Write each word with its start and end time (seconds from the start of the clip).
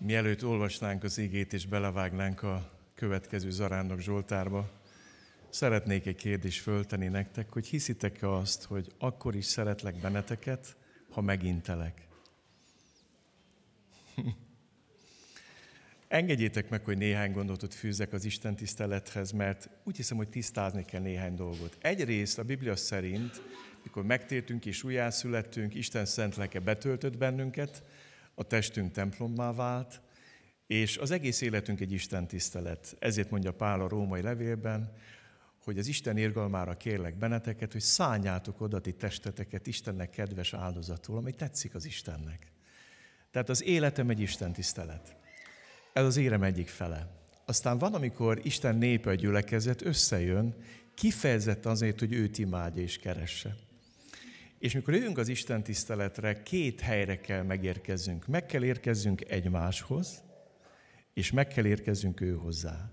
Mielőtt 0.00 0.44
olvasnánk 0.44 1.04
az 1.04 1.18
igét 1.18 1.52
és 1.52 1.66
belevágnánk 1.66 2.42
a 2.42 2.70
következő 2.94 3.50
Zarándok 3.50 4.00
Zsoltárba, 4.00 4.70
szeretnék 5.50 6.06
egy 6.06 6.16
kérdést 6.16 6.62
fölteni 6.62 7.06
nektek, 7.06 7.52
hogy 7.52 7.66
hiszitek-e 7.66 8.30
azt, 8.30 8.64
hogy 8.64 8.92
akkor 8.98 9.34
is 9.34 9.44
szeretlek 9.44 10.00
benneteket, 10.00 10.76
ha 11.10 11.20
megintelek? 11.20 12.06
Engedjétek 16.08 16.68
meg, 16.68 16.84
hogy 16.84 16.96
néhány 16.98 17.32
gondolatot 17.32 17.74
fűzzek 17.74 18.12
az 18.12 18.24
Isten 18.24 18.56
tisztelethez, 18.56 19.30
mert 19.30 19.70
úgy 19.84 19.96
hiszem, 19.96 20.16
hogy 20.16 20.28
tisztázni 20.28 20.84
kell 20.84 21.00
néhány 21.00 21.34
dolgot. 21.34 21.76
Egyrészt 21.80 22.38
a 22.38 22.44
Biblia 22.44 22.76
szerint, 22.76 23.42
mikor 23.82 24.04
megtértünk 24.04 24.66
és 24.66 24.82
újjászülettünk, 24.82 25.74
Isten 25.74 26.04
szent 26.04 26.36
lelke 26.36 26.60
betöltött 26.60 27.16
bennünket, 27.16 27.82
a 28.38 28.42
testünk 28.42 28.92
templommá 28.92 29.52
vált, 29.52 30.00
és 30.66 30.96
az 30.96 31.10
egész 31.10 31.40
életünk 31.40 31.80
egy 31.80 31.92
Isten 31.92 32.26
tisztelet. 32.26 32.96
Ezért 32.98 33.30
mondja 33.30 33.52
Pál 33.52 33.80
a 33.80 33.88
római 33.88 34.22
levélben, 34.22 34.92
hogy 35.64 35.78
az 35.78 35.86
Isten 35.86 36.16
érgalmára 36.16 36.76
kérlek 36.76 37.18
benneteket, 37.18 37.72
hogy 37.72 37.80
szálljátok 37.80 38.60
oda 38.60 38.80
ti 38.80 38.92
testeteket 38.92 39.66
Istennek 39.66 40.10
kedves 40.10 40.54
áldozatul, 40.54 41.16
ami 41.16 41.32
tetszik 41.32 41.74
az 41.74 41.84
Istennek. 41.84 42.52
Tehát 43.30 43.48
az 43.48 43.62
életem 43.62 44.10
egy 44.10 44.20
Isten 44.20 44.52
tisztelet. 44.52 45.16
Ez 45.92 46.04
az 46.04 46.16
érem 46.16 46.42
egyik 46.42 46.68
fele. 46.68 47.10
Aztán 47.44 47.78
van, 47.78 47.94
amikor 47.94 48.40
Isten 48.42 48.76
népe 48.76 49.10
a 49.10 49.14
gyülekezet 49.14 49.82
összejön, 49.82 50.54
kifejezett 50.94 51.66
azért, 51.66 51.98
hogy 51.98 52.12
őt 52.12 52.38
imádja 52.38 52.82
és 52.82 52.98
keresse. 52.98 53.56
És 54.58 54.74
mikor 54.74 54.94
jövünk 54.94 55.18
az 55.18 55.28
Isten 55.28 55.62
tiszteletre, 55.62 56.42
két 56.42 56.80
helyre 56.80 57.20
kell 57.20 57.42
megérkezzünk. 57.42 58.26
Meg 58.26 58.46
kell 58.46 58.64
érkezzünk 58.64 59.30
egymáshoz, 59.30 60.22
és 61.14 61.32
meg 61.32 61.48
kell 61.48 61.66
érkezzünk 61.66 62.20
ő 62.20 62.34
hozzá. 62.34 62.92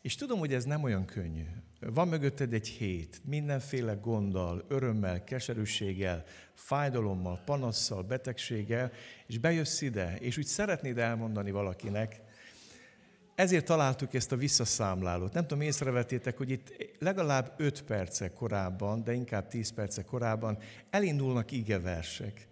És 0.00 0.14
tudom, 0.14 0.38
hogy 0.38 0.54
ez 0.54 0.64
nem 0.64 0.82
olyan 0.82 1.04
könnyű. 1.04 1.44
Van 1.80 2.08
mögötted 2.08 2.52
egy 2.52 2.68
hét, 2.68 3.20
mindenféle 3.24 3.94
gonddal, 3.94 4.64
örömmel, 4.68 5.24
keserűséggel, 5.24 6.24
fájdalommal, 6.54 7.42
panasszal, 7.44 8.02
betegséggel, 8.02 8.92
és 9.26 9.38
bejössz 9.38 9.80
ide, 9.80 10.16
és 10.16 10.38
úgy 10.38 10.46
szeretnéd 10.46 10.98
elmondani 10.98 11.50
valakinek, 11.50 12.20
ezért 13.40 13.64
találtuk 13.64 14.14
ezt 14.14 14.32
a 14.32 14.36
visszaszámlálót. 14.36 15.32
Nem 15.32 15.46
tudom, 15.46 15.62
észrevetétek, 15.62 16.36
hogy 16.36 16.50
itt 16.50 16.72
legalább 16.98 17.54
5 17.56 17.82
perce 17.82 18.32
korábban, 18.32 19.04
de 19.04 19.12
inkább 19.12 19.48
10 19.48 19.72
perce 19.72 20.04
korábban 20.04 20.58
elindulnak 20.90 21.50
igeversek. 21.50 22.48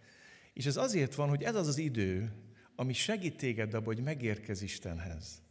És 0.53 0.67
ez 0.67 0.77
azért 0.77 1.15
van, 1.15 1.29
hogy 1.29 1.43
ez 1.43 1.55
az 1.55 1.67
az 1.67 1.79
idő, 1.79 2.33
ami 2.77 2.93
segít 2.93 3.37
téged 3.37 3.75
abban, 3.75 3.95
hogy 3.95 4.03
megérkez 4.03 4.63
Istenhez. 4.63 5.43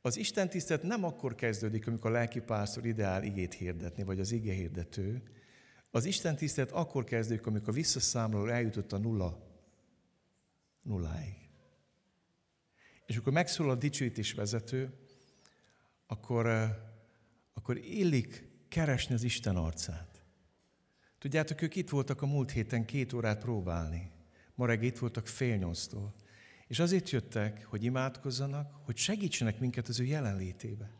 Az 0.00 0.16
Isten 0.16 0.48
tisztelet 0.48 0.82
nem 0.82 1.04
akkor 1.04 1.34
kezdődik, 1.34 1.86
amikor 1.86 2.10
a 2.10 2.12
lelkipásztor 2.12 2.86
ideál 2.86 3.22
igét 3.22 3.54
hirdetni, 3.54 4.02
vagy 4.02 4.20
az 4.20 4.32
ige 4.32 4.52
hirdető. 4.52 5.22
Az 5.90 6.04
Isten 6.04 6.36
tisztelet 6.36 6.70
akkor 6.70 7.04
kezdődik, 7.04 7.46
amikor 7.46 7.68
a 7.68 7.72
visszaszámláló 7.72 8.46
eljutott 8.46 8.92
a 8.92 8.98
nulla, 8.98 9.38
nulláig. 10.82 11.47
És 13.08 13.16
akkor 13.16 13.32
megszólal 13.32 13.72
a 13.72 13.78
dicsőítés 13.78 14.32
vezető, 14.32 14.92
akkor, 16.06 16.46
akkor 17.54 17.76
illik 17.76 18.48
keresni 18.68 19.14
az 19.14 19.22
Isten 19.22 19.56
arcát. 19.56 20.22
Tudjátok, 21.18 21.62
ők 21.62 21.76
itt 21.76 21.88
voltak 21.88 22.22
a 22.22 22.26
múlt 22.26 22.50
héten 22.50 22.84
két 22.84 23.12
órát 23.12 23.38
próbálni. 23.38 24.10
Ma 24.54 24.66
reggel 24.66 24.84
itt 24.84 24.98
voltak 24.98 25.26
fél 25.26 25.56
nyolctól. 25.56 26.14
És 26.66 26.78
azért 26.78 27.10
jöttek, 27.10 27.64
hogy 27.64 27.84
imádkozzanak, 27.84 28.72
hogy 28.84 28.96
segítsenek 28.96 29.58
minket 29.58 29.88
az 29.88 30.00
ő 30.00 30.04
jelenlétébe. 30.04 30.90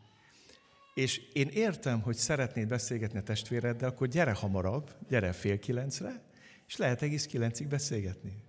És 0.93 1.17
én 1.33 1.47
értem, 1.47 2.01
hogy 2.01 2.15
szeretnéd 2.15 2.67
beszélgetni 2.67 3.19
a 3.19 3.23
testvéreddel, 3.23 3.89
akkor 3.89 4.07
gyere 4.07 4.33
hamarabb, 4.33 4.95
gyere 5.07 5.31
fél 5.31 5.59
kilencre, 5.59 6.23
és 6.67 6.77
lehet 6.77 7.01
egész 7.01 7.25
kilencig 7.25 7.67
beszélgetni. 7.67 8.48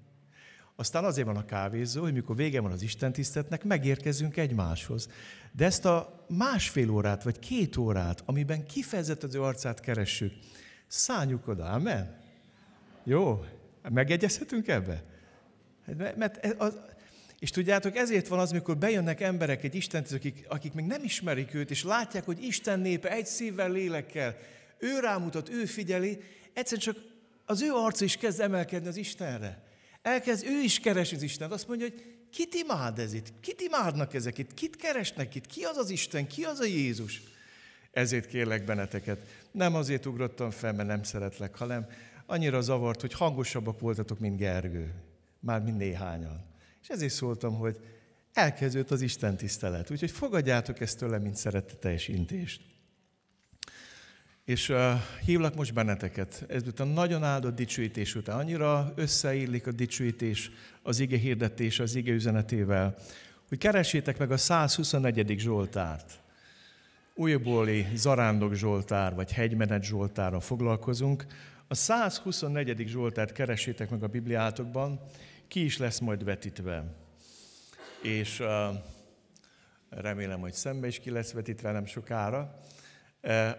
Aztán 0.80 1.04
azért 1.04 1.26
van 1.26 1.36
a 1.36 1.44
kávézó, 1.44 2.02
hogy 2.02 2.12
mikor 2.12 2.36
vége 2.36 2.60
van 2.60 2.72
az 2.72 2.82
Isten 2.82 3.12
tisztetnek, 3.12 3.64
megérkezünk 3.64 4.36
egymáshoz. 4.36 5.08
De 5.52 5.64
ezt 5.64 5.84
a 5.84 6.24
másfél 6.28 6.90
órát, 6.90 7.22
vagy 7.22 7.38
két 7.38 7.76
órát, 7.76 8.22
amiben 8.26 8.66
kifejezett 8.66 9.22
az 9.22 9.34
ő 9.34 9.42
arcát 9.42 9.80
keressük, 9.80 10.32
szálljuk 10.86 11.48
oda, 11.48 11.64
amen? 11.64 12.18
Jó? 13.04 13.44
Megegyezhetünk 13.88 14.68
ebbe? 14.68 15.04
Mert 16.16 16.54
az, 16.58 16.80
és 17.38 17.50
tudjátok, 17.50 17.96
ezért 17.96 18.28
van 18.28 18.38
az, 18.38 18.50
amikor 18.50 18.76
bejönnek 18.76 19.20
emberek 19.20 19.64
egy 19.64 19.74
Isten, 19.74 20.04
akik, 20.14 20.44
akik 20.48 20.72
még 20.72 20.84
nem 20.84 21.04
ismerik 21.04 21.54
őt, 21.54 21.70
és 21.70 21.84
látják, 21.84 22.24
hogy 22.24 22.42
Isten 22.42 22.80
népe 22.80 23.10
egy 23.10 23.26
szívvel, 23.26 23.70
lélekkel, 23.70 24.36
ő 24.78 24.98
rámutat, 25.00 25.48
ő 25.48 25.64
figyeli, 25.64 26.18
egyszerűen 26.52 26.94
csak 26.94 26.96
az 27.44 27.62
ő 27.62 27.72
arca 27.72 28.04
is 28.04 28.16
kezd 28.16 28.40
emelkedni 28.40 28.88
az 28.88 28.96
Istenre. 28.96 29.68
Elkezd 30.02 30.46
ő 30.46 30.62
is 30.62 30.80
keresni 30.80 31.16
az 31.16 31.22
Istent. 31.22 31.52
Azt 31.52 31.68
mondja, 31.68 31.86
hogy 31.88 32.04
kit 32.30 32.54
imád 32.54 32.98
ez 32.98 33.12
itt? 33.12 33.32
Kit 33.40 33.60
imádnak 33.60 34.14
ezek 34.14 34.38
itt? 34.38 34.54
Kit 34.54 34.76
keresnek 34.76 35.34
itt? 35.34 35.46
Ki 35.46 35.62
az 35.62 35.76
az 35.76 35.90
Isten? 35.90 36.26
Ki 36.26 36.42
az 36.42 36.60
a 36.60 36.64
Jézus? 36.64 37.22
Ezért 37.90 38.26
kérlek 38.26 38.64
benneteket. 38.64 39.46
Nem 39.50 39.74
azért 39.74 40.06
ugrottam 40.06 40.50
fel, 40.50 40.72
mert 40.72 40.88
nem 40.88 41.02
szeretlek, 41.02 41.56
hanem 41.56 41.86
annyira 42.26 42.60
zavart, 42.60 43.00
hogy 43.00 43.12
hangosabbak 43.12 43.80
voltatok, 43.80 44.18
mint 44.18 44.36
Gergő. 44.36 44.94
Már 45.40 45.62
mind 45.62 45.76
néhányan. 45.76 46.44
És 46.82 46.88
ezért 46.88 47.12
szóltam, 47.12 47.54
hogy 47.54 47.76
elkezdődött 48.32 48.90
az 48.90 49.00
Isten 49.00 49.36
tisztelet. 49.36 49.90
Úgyhogy 49.90 50.10
fogadjátok 50.10 50.80
ezt 50.80 50.98
tőle, 50.98 51.18
mint 51.18 51.36
szereteteljes 51.36 52.08
intést. 52.08 52.62
És 54.50 54.72
hívlak 55.24 55.54
most 55.54 55.74
benneteket. 55.74 56.44
Ezután 56.48 56.88
nagyon 56.88 57.24
áldott 57.24 57.54
dicsőítés 57.54 58.14
után. 58.14 58.38
Annyira 58.38 58.92
összeillik 58.96 59.66
a 59.66 59.72
dicsőítés 59.72 60.50
az 60.82 61.00
ige 61.00 61.16
hirdetés 61.16 61.78
az 61.78 61.94
ige 61.94 62.12
üzenetével, 62.12 62.96
hogy 63.48 63.58
keressétek 63.58 64.18
meg 64.18 64.30
a 64.30 64.36
124. 64.36 65.38
Zsoltárt. 65.38 66.20
Újbóli 67.14 67.86
Zarándok 67.94 68.54
Zsoltár, 68.54 69.14
vagy 69.14 69.32
Hegymenet 69.32 69.84
Zsoltárra 69.84 70.40
foglalkozunk. 70.40 71.26
A 71.68 71.74
124. 71.74 72.84
Zsoltárt 72.86 73.32
keressétek 73.32 73.90
meg 73.90 74.02
a 74.02 74.06
Bibliátokban, 74.06 75.00
ki 75.48 75.64
is 75.64 75.78
lesz 75.78 75.98
majd 75.98 76.24
vetítve. 76.24 76.84
És 78.02 78.40
uh, 78.40 78.48
remélem, 79.88 80.40
hogy 80.40 80.52
szembe 80.52 80.86
is 80.86 80.98
ki 80.98 81.10
lesz 81.10 81.32
vetítve 81.32 81.72
nem 81.72 81.86
sokára. 81.86 82.60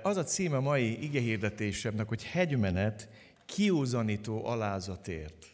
Az 0.04 0.18
a 0.18 0.24
címe 0.24 0.60
mai 0.60 1.04
igehirdetésemnek, 1.04 2.08
hogy 2.08 2.24
hegymenet 2.24 3.10
kiúzanító 3.46 4.46
alázatért. 4.46 5.46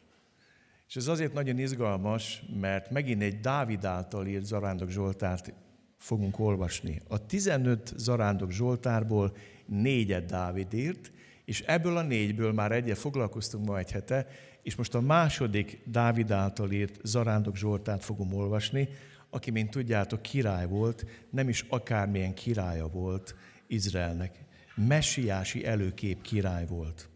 És 0.87 0.95
ez 0.95 1.07
azért 1.07 1.33
nagyon 1.33 1.57
izgalmas, 1.57 2.43
mert 2.59 2.89
megint 2.89 3.21
egy 3.21 3.39
Dávid 3.39 3.85
által 3.85 4.27
írt 4.27 4.45
Zarándok 4.45 4.89
Zsoltárt 4.89 5.53
fogunk 5.97 6.39
olvasni. 6.39 7.01
A 7.07 7.25
15 7.25 7.93
Zarándok 7.97 8.51
Zsoltárból 8.51 9.35
négyet 9.65 10.25
Dávid 10.25 10.73
írt, 10.73 11.11
és 11.45 11.61
ebből 11.61 11.97
a 11.97 12.01
négyből 12.01 12.51
már 12.53 12.71
egyet 12.71 12.97
foglalkoztunk 12.97 13.65
ma 13.65 13.77
egy 13.77 13.91
hete, 13.91 14.27
és 14.61 14.75
most 14.75 14.95
a 14.95 15.01
második 15.01 15.81
Dávid 15.85 16.31
által 16.31 16.71
írt 16.71 16.99
Zarándok 17.03 17.55
Zsoltárt 17.55 18.03
fogom 18.03 18.33
olvasni, 18.33 18.89
aki, 19.29 19.51
mint 19.51 19.69
tudjátok, 19.69 20.21
király 20.21 20.67
volt, 20.67 21.05
nem 21.29 21.49
is 21.49 21.65
akármilyen 21.69 22.33
királya 22.33 22.87
volt, 22.87 23.35
Izraelnek. 23.67 24.43
Messiási 24.75 25.65
előkép 25.65 26.21
király 26.21 26.65
volt. 26.65 27.09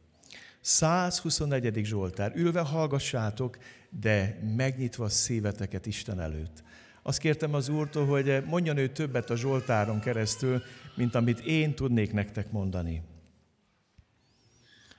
124. 0.62 1.85
Zsoltár. 1.85 2.31
Ülve 2.35 2.59
hallgassátok, 2.59 3.57
de 3.89 4.39
megnyitva 4.56 5.09
szíveteket 5.09 5.85
Isten 5.85 6.20
előtt. 6.20 6.64
Azt 7.03 7.20
kértem 7.20 7.53
az 7.53 7.70
Úrtól, 7.70 8.05
hogy 8.05 8.43
mondjon 8.46 8.78
ő 8.78 8.87
többet 8.87 9.29
a 9.29 9.35
Zsoltáron 9.35 9.99
keresztül, 9.99 10.61
mint 10.96 11.16
amit 11.16 11.40
én 11.40 11.75
tudnék 11.75 12.14
nektek 12.14 12.52
mondani. 12.52 13.02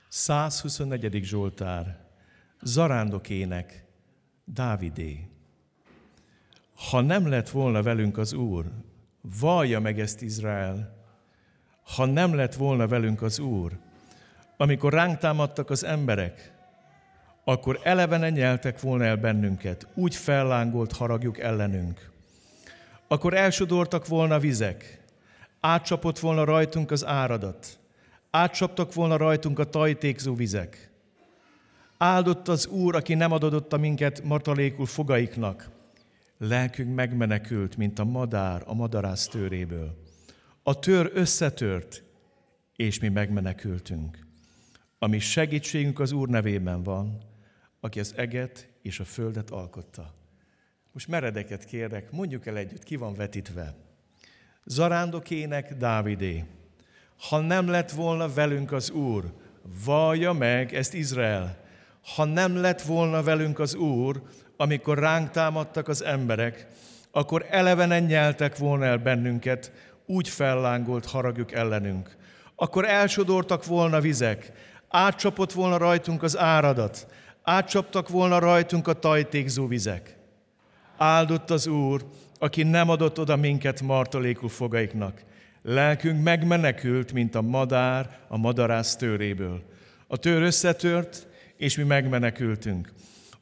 124. 0.09 1.23
Zsoltár. 1.23 1.99
Zarándok 2.61 3.29
ének. 3.29 3.85
Dávidé. 4.45 5.27
Ha 6.75 7.01
nem 7.01 7.27
lett 7.27 7.49
volna 7.49 7.83
velünk 7.83 8.17
az 8.17 8.33
Úr, 8.33 8.71
vallja 9.21 9.79
meg 9.79 9.99
ezt 9.99 10.21
Izrael, 10.21 10.92
ha 11.83 12.05
nem 12.05 12.35
lett 12.35 12.53
volna 12.53 12.87
velünk 12.87 13.21
az 13.21 13.39
Úr, 13.39 13.71
amikor 14.57 14.93
ránk 14.93 15.17
támadtak 15.17 15.69
az 15.69 15.83
emberek, 15.83 16.51
akkor 17.43 17.79
elevenen 17.83 18.31
nyeltek 18.31 18.81
volna 18.81 19.03
el 19.03 19.17
bennünket, 19.17 19.87
úgy 19.93 20.15
fellángolt 20.15 20.91
haragjuk 20.91 21.39
ellenünk. 21.39 22.11
Akkor 23.07 23.33
elsodortak 23.33 24.07
volna 24.07 24.39
vizek, 24.39 25.01
átcsapott 25.59 26.19
volna 26.19 26.43
rajtunk 26.43 26.91
az 26.91 27.05
áradat, 27.05 27.79
átcsaptak 28.31 28.93
volna 28.93 29.17
rajtunk 29.17 29.59
a 29.59 29.69
tajtékzó 29.69 30.35
vizek. 30.35 30.91
Áldott 31.97 32.47
az 32.47 32.67
Úr, 32.67 32.95
aki 32.95 33.13
nem 33.13 33.31
adott 33.31 33.73
a 33.73 33.77
minket 33.77 34.23
martalékul 34.23 34.85
fogaiknak, 34.85 35.69
Lelkünk 36.37 36.95
megmenekült, 36.95 37.77
mint 37.77 37.99
a 37.99 38.03
madár 38.03 38.63
a 38.65 38.73
madarász 38.73 39.27
tőréből. 39.27 40.02
A 40.65 40.79
tör 40.79 41.11
összetört, 41.13 42.03
és 42.75 42.99
mi 42.99 43.09
megmenekültünk. 43.09 44.25
A 44.99 45.07
mi 45.07 45.19
segítségünk 45.19 45.99
az 45.99 46.11
Úr 46.11 46.27
nevében 46.27 46.83
van, 46.83 47.17
aki 47.79 47.99
az 47.99 48.13
eget 48.15 48.67
és 48.81 48.99
a 48.99 49.03
földet 49.03 49.49
alkotta. 49.49 50.13
Most 50.91 51.07
meredeket 51.07 51.65
kérek, 51.65 52.11
mondjuk 52.11 52.45
el 52.45 52.57
együtt, 52.57 52.83
ki 52.83 52.95
van 52.95 53.13
vetítve. 53.13 53.75
Zarándokének 54.65 55.73
Dávidé. 55.73 56.43
Ha 57.29 57.39
nem 57.39 57.67
lett 57.67 57.91
volna 57.91 58.33
velünk 58.33 58.71
az 58.71 58.89
Úr, 58.89 59.33
vallja 59.85 60.33
meg 60.33 60.73
ezt 60.73 60.93
Izrael. 60.93 61.63
Ha 62.15 62.23
nem 62.25 62.55
lett 62.55 62.81
volna 62.81 63.23
velünk 63.23 63.59
az 63.59 63.75
Úr, 63.75 64.21
amikor 64.57 64.99
ránk 64.99 65.29
támadtak 65.29 65.87
az 65.87 66.03
emberek, 66.03 66.67
akkor 67.11 67.45
elevenen 67.49 68.03
nyeltek 68.03 68.57
volna 68.57 68.85
el 68.85 68.97
bennünket, 68.97 69.71
úgy 70.05 70.29
fellángolt 70.29 71.05
haragjuk 71.05 71.51
ellenünk. 71.51 72.15
Akkor 72.55 72.85
elsodortak 72.85 73.65
volna 73.65 73.99
vizek, 73.99 74.51
átcsapott 74.89 75.51
volna 75.51 75.77
rajtunk 75.77 76.23
az 76.23 76.37
áradat, 76.37 77.07
átcsaptak 77.43 78.09
volna 78.09 78.39
rajtunk 78.39 78.87
a 78.87 78.93
tajtékzó 78.93 79.67
vizek. 79.67 80.17
Áldott 80.97 81.49
az 81.49 81.67
Úr, 81.67 82.05
aki 82.39 82.63
nem 82.63 82.89
adott 82.89 83.19
oda 83.19 83.35
minket 83.35 83.81
martalékul 83.81 84.49
fogaiknak. 84.49 85.21
Lelkünk 85.61 86.23
megmenekült, 86.23 87.13
mint 87.13 87.35
a 87.35 87.41
madár 87.41 88.17
a 88.27 88.37
madarász 88.37 88.95
tőréből. 88.95 89.61
A 90.07 90.17
tőr 90.17 90.41
összetört, 90.41 91.27
és 91.57 91.77
mi 91.77 91.83
megmenekültünk. 91.83 92.91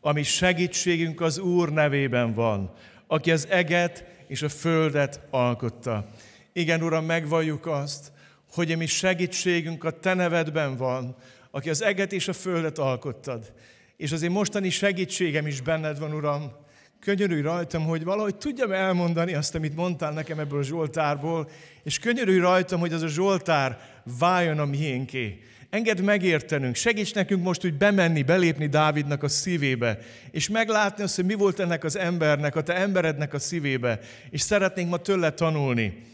Ami 0.01 0.23
segítségünk 0.23 1.21
az 1.21 1.37
Úr 1.37 1.69
nevében 1.69 2.33
van, 2.33 2.71
aki 3.07 3.31
az 3.31 3.47
eget 3.49 4.05
és 4.27 4.41
a 4.41 4.49
földet 4.49 5.19
alkotta. 5.29 6.05
Igen, 6.53 6.83
Uram, 6.83 7.05
megvalljuk 7.05 7.65
azt, 7.65 8.11
hogy 8.53 8.71
a 8.71 8.77
mi 8.77 8.85
segítségünk 8.85 9.83
a 9.83 9.99
Te 9.99 10.13
nevedben 10.13 10.77
van, 10.77 11.15
aki 11.51 11.69
az 11.69 11.83
eget 11.83 12.13
és 12.13 12.27
a 12.27 12.33
földet 12.33 12.77
alkottad. 12.77 13.53
És 13.97 14.11
az 14.11 14.21
én 14.21 14.31
mostani 14.31 14.69
segítségem 14.69 15.47
is 15.47 15.61
benned 15.61 15.99
van, 15.99 16.13
Uram. 16.13 16.51
Könyörülj 16.99 17.41
rajtam, 17.41 17.83
hogy 17.83 18.03
valahogy 18.03 18.35
tudjam 18.35 18.71
elmondani 18.71 19.33
azt, 19.33 19.55
amit 19.55 19.75
mondtál 19.75 20.11
nekem 20.11 20.39
ebből 20.39 20.59
a 20.59 20.63
Zsoltárból, 20.63 21.49
és 21.83 21.99
könyörülj 21.99 22.39
rajtam, 22.39 22.79
hogy 22.79 22.93
az 22.93 23.01
a 23.01 23.07
Zsoltár 23.07 23.79
váljon 24.19 24.59
a 24.59 24.65
miénké. 24.65 25.39
Engedd 25.69 26.01
megértenünk, 26.01 26.75
segíts 26.75 27.13
nekünk 27.13 27.43
most 27.43 27.65
úgy 27.65 27.73
bemenni, 27.73 28.23
belépni 28.23 28.67
Dávidnak 28.67 29.23
a 29.23 29.27
szívébe, 29.27 29.99
és 30.31 30.49
meglátni 30.49 31.03
azt, 31.03 31.15
hogy 31.15 31.25
mi 31.25 31.33
volt 31.33 31.59
ennek 31.59 31.83
az 31.83 31.97
embernek, 31.97 32.55
a 32.55 32.63
te 32.63 32.75
emberednek 32.75 33.33
a 33.33 33.39
szívébe, 33.39 33.99
és 34.29 34.41
szeretnénk 34.41 34.89
ma 34.89 34.97
tőle 34.97 35.31
tanulni. 35.31 36.10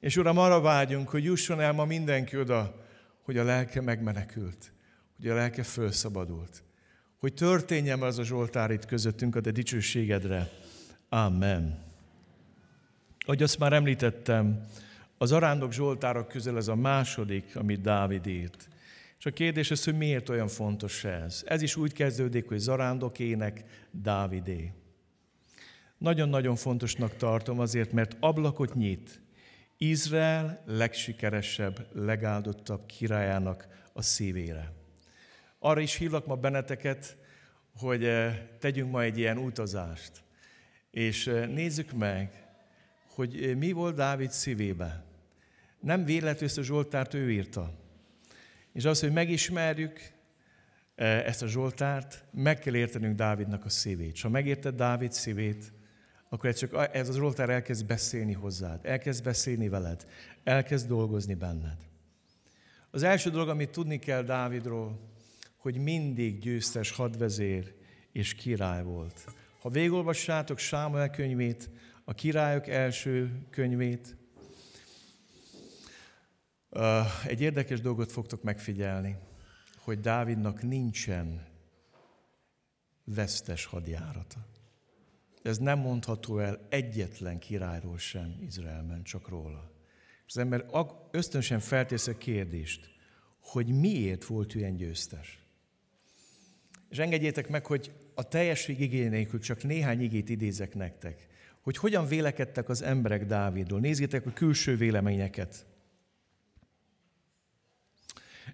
És 0.00 0.16
Uram, 0.16 0.38
arra 0.38 0.60
vágyunk, 0.60 1.08
hogy 1.08 1.24
jusson 1.24 1.60
el 1.60 1.72
ma 1.72 1.84
mindenki 1.84 2.36
oda, 2.36 2.84
hogy 3.22 3.38
a 3.38 3.44
lelke 3.44 3.80
megmenekült, 3.80 4.72
hogy 5.16 5.28
a 5.28 5.34
lelke 5.34 5.62
fölszabadult, 5.62 6.62
hogy 7.18 7.34
történjen 7.34 8.02
az 8.02 8.18
a 8.18 8.24
Zsoltár 8.24 8.70
itt 8.70 8.84
közöttünk 8.84 9.36
a 9.36 9.40
te 9.40 9.50
dicsőségedre. 9.50 10.50
Amen. 11.08 11.78
Ahogy 13.18 13.42
azt 13.42 13.58
már 13.58 13.72
említettem, 13.72 14.66
az 15.18 15.32
arándok 15.32 15.72
Zsoltárok 15.72 16.28
közül 16.28 16.56
ez 16.56 16.68
a 16.68 16.74
második, 16.74 17.56
amit 17.56 17.80
Dávid 17.80 18.26
írt. 18.26 18.68
És 19.18 19.26
a 19.26 19.30
kérdés 19.30 19.70
az, 19.70 19.84
hogy 19.84 19.96
miért 19.96 20.28
olyan 20.28 20.48
fontos 20.48 21.04
ez. 21.04 21.42
Ez 21.46 21.62
is 21.62 21.76
úgy 21.76 21.92
kezdődik, 21.92 22.48
hogy 22.48 22.58
zarándokének 22.58 23.64
Dávidé. 23.90 24.72
Nagyon-nagyon 25.98 26.56
fontosnak 26.56 27.16
tartom 27.16 27.58
azért, 27.60 27.92
mert 27.92 28.16
ablakot 28.20 28.74
nyit 28.74 29.20
Izrael 29.82 30.62
legsikeresebb, 30.66 31.86
legáldottabb 31.92 32.86
királyának 32.86 33.66
a 33.92 34.02
szívére. 34.02 34.72
Arra 35.58 35.80
is 35.80 35.94
hívlak 35.94 36.26
ma 36.26 36.34
benneteket, 36.34 37.16
hogy 37.76 38.04
eh, 38.04 38.40
tegyünk 38.58 38.90
ma 38.90 39.02
egy 39.02 39.18
ilyen 39.18 39.38
utazást, 39.38 40.22
és 40.90 41.26
eh, 41.26 41.48
nézzük 41.48 41.92
meg, 41.92 42.46
hogy 43.06 43.44
eh, 43.44 43.54
mi 43.54 43.72
volt 43.72 43.94
Dávid 43.94 44.30
szívébe. 44.30 45.04
Nem 45.80 46.04
véletlenül 46.04 46.56
a 46.56 46.62
Zsoltárt 46.62 47.14
ő 47.14 47.30
írta. 47.30 47.74
És 48.72 48.84
az, 48.84 49.00
hogy 49.00 49.12
megismerjük 49.12 50.12
ezt 50.94 51.42
a 51.42 51.46
Zsoltárt, 51.46 52.24
meg 52.32 52.58
kell 52.58 52.74
értenünk 52.74 53.16
Dávidnak 53.16 53.64
a 53.64 53.68
szívét. 53.68 54.12
És 54.12 54.22
ha 54.22 54.28
megérted 54.28 54.74
Dávid 54.74 55.12
szívét, 55.12 55.72
akkor 56.32 56.48
ez, 56.48 56.56
csak, 56.56 56.88
ez 56.92 57.08
az 57.08 57.14
Zsoltár 57.14 57.50
elkezd 57.50 57.86
beszélni 57.86 58.32
hozzád, 58.32 58.86
elkezd 58.86 59.24
beszélni 59.24 59.68
veled, 59.68 60.06
elkezd 60.44 60.88
dolgozni 60.88 61.34
benned. 61.34 61.76
Az 62.90 63.02
első 63.02 63.30
dolog, 63.30 63.48
amit 63.48 63.70
tudni 63.70 63.98
kell 63.98 64.22
Dávidról, 64.22 64.98
hogy 65.56 65.76
mindig 65.76 66.38
győztes 66.38 66.90
hadvezér 66.90 67.74
és 68.12 68.34
király 68.34 68.82
volt. 68.82 69.24
Ha 69.60 69.68
végolvassátok 69.68 70.58
Sámuel 70.58 71.10
könyvét, 71.10 71.70
a 72.04 72.14
királyok 72.14 72.68
első 72.68 73.46
könyvét, 73.50 74.16
egy 77.26 77.40
érdekes 77.40 77.80
dolgot 77.80 78.12
fogtok 78.12 78.42
megfigyelni, 78.42 79.16
hogy 79.78 80.00
Dávidnak 80.00 80.62
nincsen 80.62 81.46
vesztes 83.04 83.64
hadjárata. 83.64 84.46
Ez 85.42 85.58
nem 85.58 85.78
mondható 85.78 86.38
el 86.38 86.66
egyetlen 86.68 87.38
királyról 87.38 87.98
sem 87.98 88.38
Izraelben, 88.46 89.02
csak 89.02 89.28
róla. 89.28 89.70
Az 90.26 90.38
ember 90.38 90.66
ösztönösen 91.10 91.60
feltész 91.60 92.06
a 92.06 92.18
kérdést, 92.18 92.90
hogy 93.40 93.66
miért 93.66 94.24
volt 94.24 94.54
ő 94.54 94.58
ilyen 94.58 94.76
győztes. 94.76 95.38
És 96.88 96.98
engedjétek 96.98 97.48
meg, 97.48 97.66
hogy 97.66 97.92
a 98.14 98.28
teljesség 98.28 98.80
igény 98.80 99.28
csak 99.40 99.62
néhány 99.62 100.00
igét 100.00 100.28
idézek 100.28 100.74
nektek, 100.74 101.26
hogy 101.60 101.76
hogyan 101.76 102.06
vélekedtek 102.06 102.68
az 102.68 102.82
emberek 102.82 103.26
Dávidról. 103.26 103.80
Nézzétek 103.80 104.26
a 104.26 104.32
külső 104.32 104.76
véleményeket. 104.76 105.66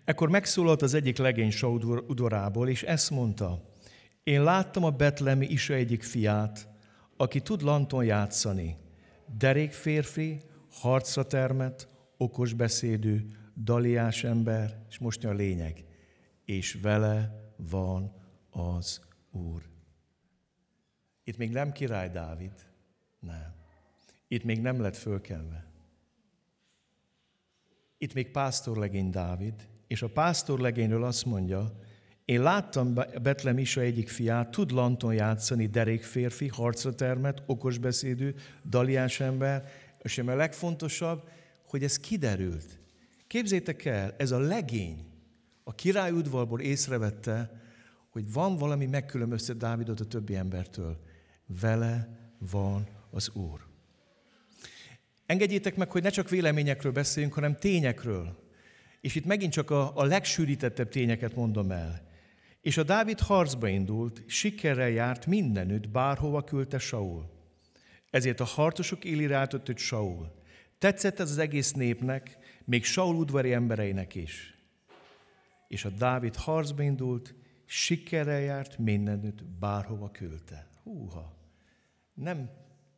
Ekkor 0.05 0.29
megszólalt 0.29 0.83
az 0.83 0.95
egyik 0.95 1.17
legény 1.17 1.51
Saul 1.51 2.69
és 2.69 2.83
ezt 2.83 3.11
mondta, 3.11 3.75
én 4.23 4.43
láttam 4.43 4.85
a 4.85 4.91
betlemi 4.91 5.47
Isa 5.47 5.75
egyik 5.75 6.03
fiát, 6.03 6.69
aki 7.17 7.41
tud 7.41 7.63
lanton 7.63 8.05
játszani, 8.05 8.77
derék 9.39 9.73
férfi, 9.73 10.41
harcra 10.71 11.27
termet, 11.27 11.89
okos 12.17 12.53
beszédű, 12.53 13.29
daliás 13.57 14.25
ember, 14.25 14.85
és 14.89 14.99
most 14.99 15.25
a 15.25 15.33
lényeg, 15.33 15.85
és 16.45 16.79
vele 16.83 17.45
van 17.57 18.13
az 18.51 19.01
Úr. 19.31 19.63
Itt 21.25 21.37
még 21.37 21.51
nem 21.51 21.73
király 21.73 22.11
Dávid, 22.11 22.53
nem. 23.21 23.55
Itt 24.29 24.45
még 24.45 24.61
nem 24.61 24.81
lett 24.81 24.97
fölkelve. 24.97 25.67
Itt 27.99 28.15
még 28.15 28.31
pásztorlegény 28.31 29.11
Dávid, 29.11 29.69
és 29.87 30.03
a 30.03 30.09
pásztorlegényről 30.09 31.05
azt 31.05 31.25
mondja, 31.25 31.79
én 32.27 32.43
láttam 32.43 32.95
Betlem 33.23 33.59
Isa 33.59 33.81
egyik 33.81 34.09
fiát, 34.09 34.51
tud 34.51 34.71
lanton 34.71 35.15
játszani, 35.15 35.67
derék 35.67 36.03
férfi, 36.03 36.49
harcra 36.49 36.95
termet, 36.95 37.43
okos 37.47 37.79
beszédű, 37.79 38.35
daliás 38.69 39.21
ember, 39.21 39.69
és 40.03 40.19
a 40.19 40.35
legfontosabb, 40.35 41.29
hogy 41.67 41.83
ez 41.83 41.99
kiderült. 41.99 42.79
Képzétek 43.27 43.85
el, 43.85 44.15
ez 44.19 44.31
a 44.31 44.39
legény 44.39 45.05
a 45.65 45.75
király 45.75 46.11
udvarból 46.11 46.61
észrevette, 46.61 47.61
hogy 48.11 48.33
van 48.33 48.57
valami 48.57 48.87
megkülönböztet 48.87 49.57
Dávidot 49.57 50.01
a 50.01 50.05
többi 50.05 50.35
embertől. 50.35 50.99
Vele 51.61 52.09
van 52.51 52.87
az 53.11 53.31
Úr. 53.35 53.61
Engedjétek 55.27 55.77
meg, 55.77 55.91
hogy 55.91 56.03
ne 56.03 56.09
csak 56.09 56.29
véleményekről 56.29 56.93
beszéljünk, 56.93 57.35
hanem 57.35 57.57
tényekről. 57.57 58.45
És 59.01 59.15
itt 59.15 59.25
megint 59.25 59.53
csak 59.53 59.71
a, 59.71 59.97
a 59.97 60.05
legsűrítettebb 60.05 60.89
tényeket 60.89 61.35
mondom 61.35 61.71
el. 61.71 62.06
És 62.67 62.77
a 62.77 62.83
Dávid 62.83 63.21
harcba 63.21 63.69
indult, 63.69 64.23
sikerrel 64.27 64.89
járt 64.89 65.27
mindenütt, 65.27 65.89
bárhova 65.89 66.45
küldte 66.45 66.79
Saul. 66.79 67.31
Ezért 68.11 68.41
a 68.41 68.45
harcosok 68.45 69.05
élire 69.05 69.49
őt 69.53 69.79
Saul. 69.79 70.33
Tetszett 70.79 71.21
ez 71.21 71.31
az 71.31 71.39
egész 71.39 71.73
népnek, 71.73 72.37
még 72.65 72.85
Saul 72.85 73.17
udvari 73.17 73.53
embereinek 73.53 74.15
is. 74.15 74.55
És 75.69 75.85
a 75.85 75.91
Dávid 75.91 76.35
harcba 76.35 76.83
indult, 76.83 77.35
sikerrel 77.65 78.41
járt 78.41 78.79
mindenütt, 78.79 79.45
bárhova 79.45 80.11
küldte. 80.11 80.67
Húha! 80.83 81.37
Nem, 82.15 82.51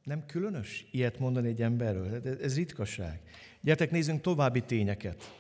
nem 0.05 0.27
különös 0.27 0.87
ilyet 0.91 1.19
mondani 1.19 1.49
egy 1.49 1.63
emberről? 1.63 2.15
Ez, 2.15 2.39
ez 2.39 2.57
ritkaság. 2.57 3.21
Gyertek, 3.61 3.91
nézzünk 3.91 4.21
további 4.21 4.61
tényeket. 4.61 5.38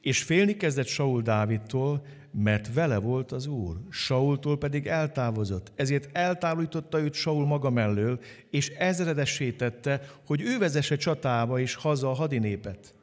És 0.00 0.22
félni 0.22 0.56
kezdett 0.56 0.86
Saul 0.86 1.22
Dávidtól, 1.22 2.02
mert 2.32 2.74
vele 2.74 2.98
volt 2.98 3.32
az 3.32 3.46
Úr. 3.46 3.76
Saultól 3.90 4.58
pedig 4.58 4.86
eltávozott. 4.86 5.72
Ezért 5.74 6.08
eltávolította 6.12 7.00
őt 7.00 7.14
Saul 7.14 7.46
maga 7.46 7.70
mellől, 7.70 8.20
és 8.50 8.68
ezredessé 8.68 9.50
tette, 9.50 10.00
hogy 10.26 10.40
ő 10.42 10.58
vezesse 10.58 10.96
csatába 10.96 11.58
és 11.58 11.74
haza 11.74 12.10
a 12.10 12.14
hadinépet. 12.14 12.94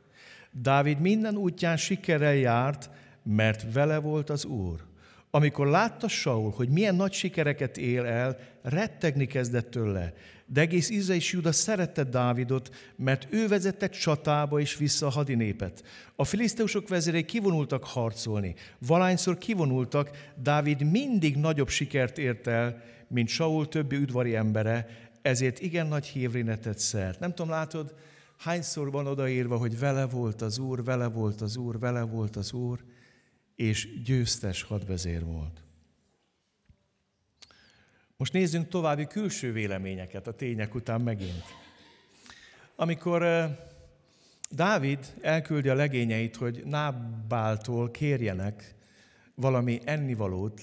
Dávid 0.52 1.00
minden 1.00 1.36
útján 1.36 1.78
sikerrel 1.78 2.36
járt, 2.36 2.90
mert 3.24 3.74
vele 3.74 3.98
volt 4.00 4.30
az 4.30 4.46
Úr. 4.46 4.86
Amikor 5.32 5.68
látta 5.68 6.08
Saul, 6.08 6.52
hogy 6.52 6.70
milyen 6.70 6.96
nagy 6.96 7.14
sikereket 7.14 7.78
él 7.78 8.06
el, 8.06 8.38
rettegni 8.62 9.26
kezdett 9.26 9.72
tőle. 9.72 10.14
De 10.46 10.62
egész 10.62 10.90
Izrael 10.90 11.20
és 11.20 11.32
Juda 11.32 11.52
szerette 11.52 12.04
Dávidot, 12.04 12.76
mert 12.96 13.28
ő 13.30 13.48
vezette 13.48 13.90
csatába 13.90 14.60
és 14.60 14.78
vissza 14.78 15.06
a 15.06 15.10
hadinépet. 15.10 15.84
A 16.16 16.24
filiszteusok 16.24 16.88
vezérei 16.88 17.26
kivonultak 17.26 17.84
harcolni. 17.84 18.56
Valányszor 18.80 19.38
kivonultak, 19.38 20.10
Dávid 20.36 20.92
mindig 20.92 21.38
nagyobb 21.38 21.70
sikert 21.70 22.18
ért 22.18 22.48
el, 22.48 22.82
mint 23.08 23.28
Saul 23.28 23.68
többi 23.68 23.96
udvari 23.96 24.36
embere, 24.36 24.88
ezért 25.22 25.60
igen 25.60 25.88
nagy 25.88 26.06
hívréne 26.06 26.58
tett 26.58 26.80
szert. 26.80 27.20
Nem 27.20 27.34
tudom, 27.34 27.52
látod, 27.52 27.94
hányszor 28.38 28.92
van 28.92 29.08
odaírva, 29.08 29.58
hogy 29.58 29.80
vele 29.80 30.06
volt 30.06 30.42
az 30.42 30.58
Úr, 30.58 30.84
vele 30.84 31.08
volt 31.08 31.42
az 31.42 31.58
Úr, 31.58 31.80
vele 31.80 32.02
volt 32.02 32.36
az 32.36 32.54
Úr, 32.54 32.80
és 33.58 34.02
győztes 34.04 34.62
hadvezér 34.62 35.26
volt. 35.26 35.62
Most 38.18 38.34
nézzünk 38.34 38.68
további 38.68 39.08
külső 39.08 39.52
véleményeket 39.52 40.28
a 40.28 40.34
tények 40.34 40.76
után 40.76 41.02
megint. 41.02 41.44
Amikor 42.76 43.50
Dávid 44.50 45.14
elküldi 45.22 45.70
a 45.70 45.76
legényeit, 45.76 46.36
hogy 46.36 46.64
Nábáltól 46.66 47.92
kérjenek 47.92 48.76
valami 49.36 49.82
ennivalót, 49.84 50.62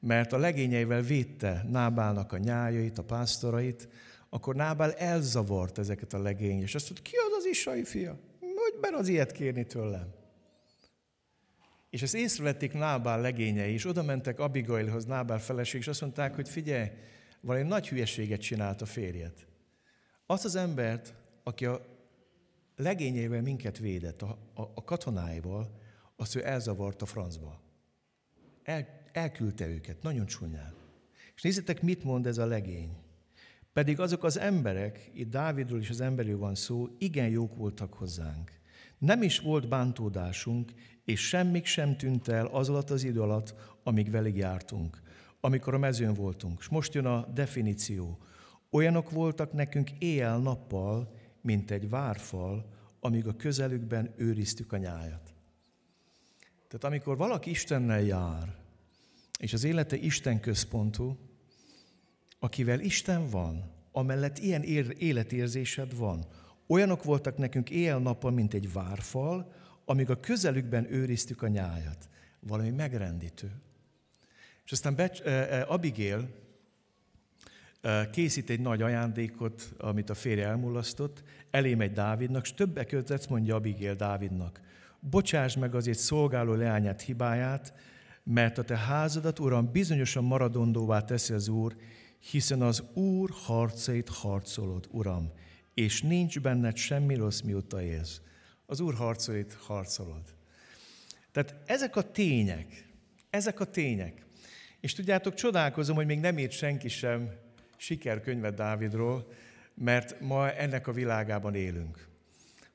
mert 0.00 0.32
a 0.32 0.38
legényeivel 0.38 1.02
védte 1.02 1.64
Nábálnak 1.70 2.32
a 2.32 2.38
nyájait, 2.38 2.98
a 2.98 3.04
pásztorait, 3.04 3.88
akkor 4.28 4.54
Nábál 4.54 4.92
elzavart 4.92 5.78
ezeket 5.78 6.12
a 6.12 6.22
legény, 6.22 6.60
és 6.60 6.74
azt 6.74 6.90
mondta, 6.90 7.10
ki 7.10 7.16
az 7.16 7.32
az 7.38 7.46
Isai 7.46 7.84
fia? 7.84 8.18
Hogy 8.40 8.80
ben 8.80 8.94
az 8.94 9.08
ilyet 9.08 9.32
kérni 9.32 9.66
tőlem? 9.66 10.17
És 11.90 12.02
ezt 12.02 12.14
észrevették 12.14 12.72
Nábál 12.72 13.20
legényei, 13.20 13.72
és 13.72 13.86
oda 13.86 14.02
mentek 14.02 14.38
Abigailhoz, 14.38 15.04
Nábál 15.04 15.38
feleség, 15.38 15.80
és 15.80 15.88
azt 15.88 16.00
mondták, 16.00 16.34
hogy 16.34 16.48
figyelj, 16.48 16.88
valami 17.40 17.68
nagy 17.68 17.88
hülyeséget 17.88 18.40
csinált 18.40 18.82
a 18.82 18.86
férjet. 18.86 19.46
Azt 20.26 20.44
az 20.44 20.56
embert, 20.56 21.14
aki 21.42 21.66
a 21.66 21.86
legényeivel 22.76 23.42
minket 23.42 23.78
védett, 23.78 24.22
a, 24.22 24.38
a, 24.54 24.62
a 24.62 24.84
katonáival, 24.84 25.78
azt 26.16 26.34
ő 26.34 26.46
elzavart 26.46 27.02
a 27.02 27.06
francba. 27.06 27.60
El, 28.62 29.02
elküldte 29.12 29.66
őket, 29.66 30.02
nagyon 30.02 30.26
csúnyán. 30.26 30.74
És 31.34 31.42
nézzétek, 31.42 31.82
mit 31.82 32.04
mond 32.04 32.26
ez 32.26 32.38
a 32.38 32.46
legény. 32.46 32.96
Pedig 33.72 34.00
azok 34.00 34.24
az 34.24 34.38
emberek, 34.38 35.10
itt 35.14 35.30
Dávidról 35.30 35.80
is 35.80 35.90
az 35.90 36.00
emberről 36.00 36.38
van 36.38 36.54
szó, 36.54 36.88
igen 36.98 37.28
jók 37.28 37.56
voltak 37.56 37.94
hozzánk. 37.94 38.57
Nem 38.98 39.22
is 39.22 39.38
volt 39.40 39.68
bántódásunk, 39.68 40.72
és 41.04 41.28
semmik 41.28 41.64
sem 41.66 41.96
tűnt 41.96 42.28
el 42.28 42.46
az 42.46 42.68
alatt 42.68 42.90
az 42.90 43.04
idő 43.04 43.20
alatt, 43.20 43.54
amíg 43.82 44.10
velig 44.10 44.36
jártunk, 44.36 45.02
amikor 45.40 45.74
a 45.74 45.78
mezőn 45.78 46.14
voltunk. 46.14 46.58
És 46.60 46.68
most 46.68 46.94
jön 46.94 47.06
a 47.06 47.26
definíció. 47.34 48.18
Olyanok 48.70 49.10
voltak 49.10 49.52
nekünk 49.52 49.90
éjjel-nappal, 49.98 51.14
mint 51.40 51.70
egy 51.70 51.88
várfal, 51.88 52.68
amíg 53.00 53.26
a 53.26 53.36
közelükben 53.36 54.14
őriztük 54.16 54.72
a 54.72 54.76
nyájat. 54.76 55.34
Tehát 56.68 56.84
amikor 56.84 57.16
valaki 57.16 57.50
Istennel 57.50 58.02
jár, 58.02 58.54
és 59.38 59.52
az 59.52 59.64
élete 59.64 59.96
Isten 59.96 60.40
központú, 60.40 61.16
akivel 62.38 62.80
Isten 62.80 63.30
van, 63.30 63.70
amellett 63.92 64.38
ilyen 64.38 64.62
életérzésed 64.98 65.96
van, 65.96 66.26
olyanok 66.68 67.04
voltak 67.04 67.36
nekünk 67.36 67.70
éjjel-nappal, 67.70 68.30
mint 68.30 68.54
egy 68.54 68.72
várfal, 68.72 69.52
amíg 69.84 70.10
a 70.10 70.20
közelükben 70.20 70.92
őriztük 70.92 71.42
a 71.42 71.48
nyájat. 71.48 72.08
Valami 72.40 72.70
megrendítő. 72.70 73.52
És 74.64 74.72
aztán 74.72 74.94
Becs, 74.94 75.22
Abigail 75.66 76.28
készít 78.10 78.50
egy 78.50 78.60
nagy 78.60 78.82
ajándékot, 78.82 79.74
amit 79.78 80.10
a 80.10 80.14
férje 80.14 80.46
elmulasztott, 80.46 81.22
elé 81.50 81.74
megy 81.74 81.92
Dávidnak, 81.92 82.44
és 82.44 82.54
többek 82.54 82.86
között 82.86 83.28
mondja 83.28 83.54
Abigail 83.54 83.94
Dávidnak, 83.94 84.60
bocsáss 85.00 85.56
meg 85.56 85.74
azért 85.74 85.98
szolgáló 85.98 86.54
leányát 86.54 87.02
hibáját, 87.02 87.72
mert 88.22 88.58
a 88.58 88.62
te 88.64 88.76
házadat, 88.76 89.38
Uram, 89.38 89.72
bizonyosan 89.72 90.24
maradondóvá 90.24 91.00
teszi 91.00 91.32
az 91.32 91.48
Úr, 91.48 91.76
hiszen 92.30 92.62
az 92.62 92.82
Úr 92.92 93.30
harcait 93.30 94.08
harcolod, 94.08 94.88
Uram, 94.90 95.32
és 95.78 96.02
nincs 96.02 96.40
benned 96.40 96.76
semmi 96.76 97.14
rossz, 97.14 97.40
mióta 97.40 97.82
élsz 97.82 98.20
az 98.66 98.80
Úr 98.80 98.94
harcait 98.94 99.52
harcolod. 99.52 100.22
Tehát 101.32 101.54
ezek 101.66 101.96
a 101.96 102.10
tények, 102.10 102.88
ezek 103.30 103.60
a 103.60 103.64
tények. 103.64 104.26
És 104.80 104.92
tudjátok, 104.92 105.34
csodálkozom, 105.34 105.96
hogy 105.96 106.06
még 106.06 106.18
nem 106.18 106.38
írt 106.38 106.50
senki 106.50 106.88
sem 106.88 107.30
sikerkönyvet 107.76 108.54
Dávidról, 108.54 109.32
mert 109.74 110.20
ma 110.20 110.52
ennek 110.52 110.86
a 110.86 110.92
világában 110.92 111.54
élünk. 111.54 112.08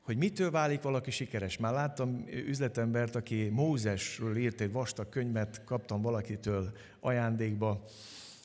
Hogy 0.01 0.17
mitől 0.17 0.51
válik 0.51 0.81
valaki 0.81 1.11
sikeres? 1.11 1.57
Már 1.57 1.73
láttam 1.73 2.25
üzletembert, 2.27 3.15
aki 3.15 3.49
Mózesről 3.49 4.37
írt 4.37 4.61
egy 4.61 4.71
vastag 4.71 5.09
könyvet, 5.09 5.63
kaptam 5.63 6.01
valakitől 6.01 6.77
ajándékba, 6.99 7.83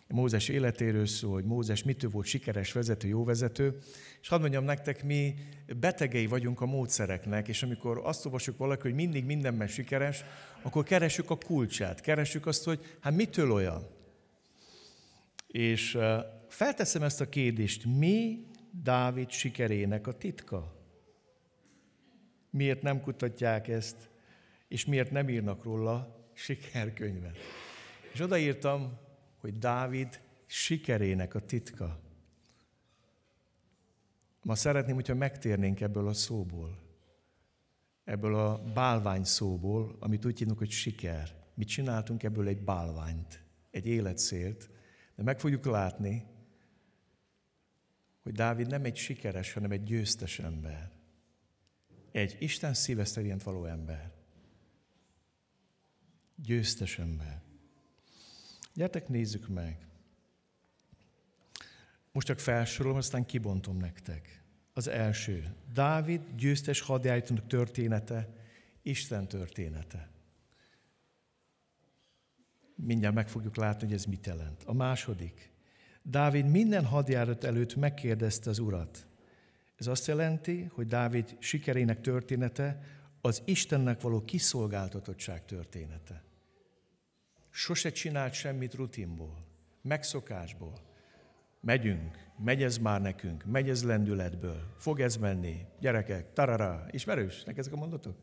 Mózes 0.09 0.49
életéről 0.49 1.07
szól, 1.07 1.33
hogy 1.33 1.45
Mózes 1.45 1.83
mitől 1.83 2.11
volt 2.11 2.27
sikeres 2.27 2.73
vezető, 2.73 3.09
jó 3.09 3.25
vezető, 3.25 3.79
és 4.21 4.29
hadd 4.29 4.41
mondjam 4.41 4.65
nektek, 4.65 5.05
mi 5.05 5.35
betegei 5.81 6.27
vagyunk 6.27 6.61
a 6.61 6.67
módszereknek, 6.67 7.49
és 7.49 7.63
amikor 7.63 8.01
azt 8.05 8.25
olvasjuk 8.25 8.57
valaki, 8.57 8.83
hogy 8.83 8.95
mindig 8.95 9.25
mindenben 9.25 9.69
sikeres, 9.69 10.25
akkor 10.63 10.85
keresjük 10.85 11.31
a 11.31 11.37
kulcsát, 11.37 12.01
keresjük 12.01 12.47
azt, 12.47 12.65
hogy 12.65 12.97
hát 13.01 13.15
mitől 13.15 13.53
olyan. 13.53 13.87
És 15.47 15.99
felteszem 16.49 17.03
ezt 17.03 17.21
a 17.21 17.29
kérdést, 17.29 17.85
mi 17.85 18.47
Dávid 18.83 19.31
sikerének 19.31 20.07
a 20.07 20.13
titka? 20.13 20.77
Miért 22.51 22.83
nem 22.83 23.01
kutatják 23.01 23.69
ezt, 23.69 23.97
és 24.69 24.85
miért 24.85 25.11
nem 25.11 25.29
írnak 25.29 25.65
róla 25.65 26.27
sikerkönyvet? 26.33 27.37
És 28.13 28.21
odaírtam, 28.21 29.07
hogy 29.41 29.59
Dávid 29.59 30.21
sikerének 30.47 31.35
a 31.35 31.41
titka. 31.41 32.01
Ma 34.43 34.55
szeretném, 34.55 34.95
hogyha 34.95 35.15
megtérnénk 35.15 35.81
ebből 35.81 36.09
a 36.09 36.13
szóból, 36.13 36.79
ebből 38.05 38.35
a 38.35 38.63
bálvány 38.75 39.25
szóból, 39.25 39.97
amit 40.01 40.25
úgy 40.25 40.39
hívnak, 40.39 40.59
hogy 40.59 40.71
siker. 40.71 41.37
Mi 41.55 41.65
csináltunk 41.65 42.23
ebből 42.23 42.49
egy 42.49 42.61
bálványt, 42.61 43.43
egy 43.71 43.87
életszélt, 43.87 44.71
de 45.15 45.23
meg 45.23 45.41
fogjuk 45.41 45.65
látni, 45.65 46.27
hogy 48.23 48.33
Dávid 48.33 48.67
nem 48.67 48.85
egy 48.85 48.97
sikeres, 48.97 49.53
hanem 49.53 49.71
egy 49.71 49.83
győztes 49.83 50.39
ember. 50.39 50.91
Egy 52.13 52.37
Isten 52.39 52.75
szíve 52.75 53.05
szerint 53.05 53.43
való 53.43 53.65
ember. 53.65 54.13
Győztes 56.35 56.99
ember. 56.99 57.48
Gyertek, 58.79 59.09
nézzük 59.09 59.49
meg. 59.49 59.87
Most 62.13 62.27
csak 62.27 62.39
felsorolom, 62.39 62.99
aztán 62.99 63.27
kibontom 63.27 63.77
nektek. 63.77 64.43
Az 64.73 64.89
első, 64.89 65.55
Dávid 65.73 66.21
győztes 66.37 66.81
hadjáratónak 66.81 67.47
története, 67.47 68.29
Isten 68.83 69.29
története. 69.29 70.11
Mindjárt 72.75 73.15
meg 73.15 73.29
fogjuk 73.29 73.57
látni, 73.57 73.87
hogy 73.87 73.97
ez 73.97 74.05
mit 74.05 74.27
jelent. 74.27 74.63
A 74.65 74.73
második, 74.73 75.53
Dávid 76.03 76.47
minden 76.47 76.85
hadjárat 76.85 77.45
előtt 77.45 77.77
megkérdezte 77.77 78.51
az 78.51 78.59
urat. 78.59 79.07
Ez 79.77 79.87
azt 79.87 80.07
jelenti, 80.07 80.63
hogy 80.63 80.87
Dávid 80.87 81.37
sikerének 81.39 82.01
története 82.01 82.83
az 83.21 83.43
Istennek 83.45 84.01
való 84.01 84.25
kiszolgáltatottság 84.25 85.45
története. 85.45 86.27
Sose 87.59 87.91
csinált 87.91 88.33
semmit 88.33 88.75
rutinból, 88.75 89.47
megszokásból. 89.83 90.73
Megyünk, 91.61 92.19
megy 92.45 92.63
ez 92.63 92.79
már 92.79 93.01
nekünk, 93.01 93.45
megy 93.45 93.69
ez 93.69 93.85
lendületből, 93.85 94.75
fog 94.77 95.01
ez 95.01 95.17
menni, 95.17 95.67
gyerekek, 95.81 96.33
tarara, 96.33 96.87
ismerős, 96.91 97.45
neked 97.45 97.59
ezek 97.59 97.73
a 97.73 97.77
mondatok? 97.77 98.17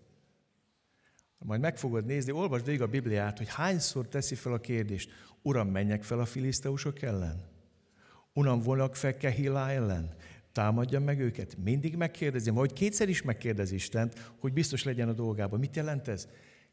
Majd 1.38 1.62
meg 1.62 1.78
fogod 1.78 2.06
nézni, 2.06 2.32
olvasd 2.32 2.66
végig 2.66 2.82
a 2.82 2.88
Bibliát, 2.88 3.38
hogy 3.38 3.50
hányszor 3.50 4.08
teszi 4.08 4.36
fel 4.36 4.54
a 4.54 4.60
kérdést, 4.60 5.12
Uram, 5.42 5.68
menjek 5.68 6.04
fel 6.04 6.20
a 6.20 6.26
filiszteusok 6.26 7.02
ellen? 7.02 7.50
Uram, 8.34 8.62
vonak 8.62 8.96
fel 8.96 9.18
Kehilá 9.18 9.70
ellen? 9.70 10.16
támadja 10.52 11.00
meg 11.00 11.20
őket, 11.20 11.58
mindig 11.64 11.96
megkérdezi, 11.96 12.52
majd 12.52 12.74
kétszer 12.74 13.10
is 13.10 13.22
megkérdezi 13.22 13.76
Istent, 13.76 14.34
hogy 14.40 14.54
biztos 14.54 14.84
legyen 14.84 15.10
a 15.10 15.14
dolgában. 15.14 15.60
Mit 15.60 15.76
jelent 15.76 16.08
ez? 16.08 16.28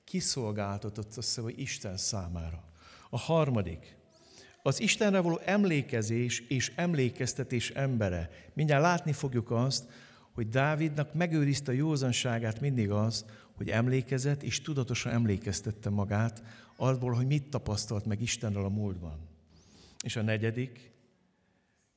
Kiszolgáltatott 0.05 1.17
a 1.17 1.23
szava 1.23 1.51
Isten 1.51 1.97
számára. 1.97 2.65
A 3.11 3.19
harmadik, 3.19 3.97
az 4.63 4.81
Istenre 4.81 5.21
való 5.21 5.41
emlékezés 5.45 6.41
és 6.41 6.73
emlékeztetés 6.77 7.71
embere. 7.71 8.31
Mindjárt 8.55 8.83
látni 8.83 9.13
fogjuk 9.13 9.51
azt, 9.51 9.85
hogy 10.33 10.49
Dávidnak 10.49 11.15
megőrizte 11.15 11.71
a 11.71 11.75
józanságát 11.75 12.61
mindig 12.61 12.91
az, 12.91 13.25
hogy 13.57 13.69
emlékezett 13.69 14.43
és 14.43 14.61
tudatosan 14.61 15.13
emlékeztette 15.13 15.91
magát 15.91 16.43
abból, 16.77 17.13
hogy 17.13 17.27
mit 17.27 17.51
tapasztalt 17.51 18.05
meg 18.05 18.21
Istennel 18.21 18.65
a 18.65 18.69
múltban. 18.69 19.29
És 20.05 20.17
a 20.17 20.23
negyedik, 20.23 20.93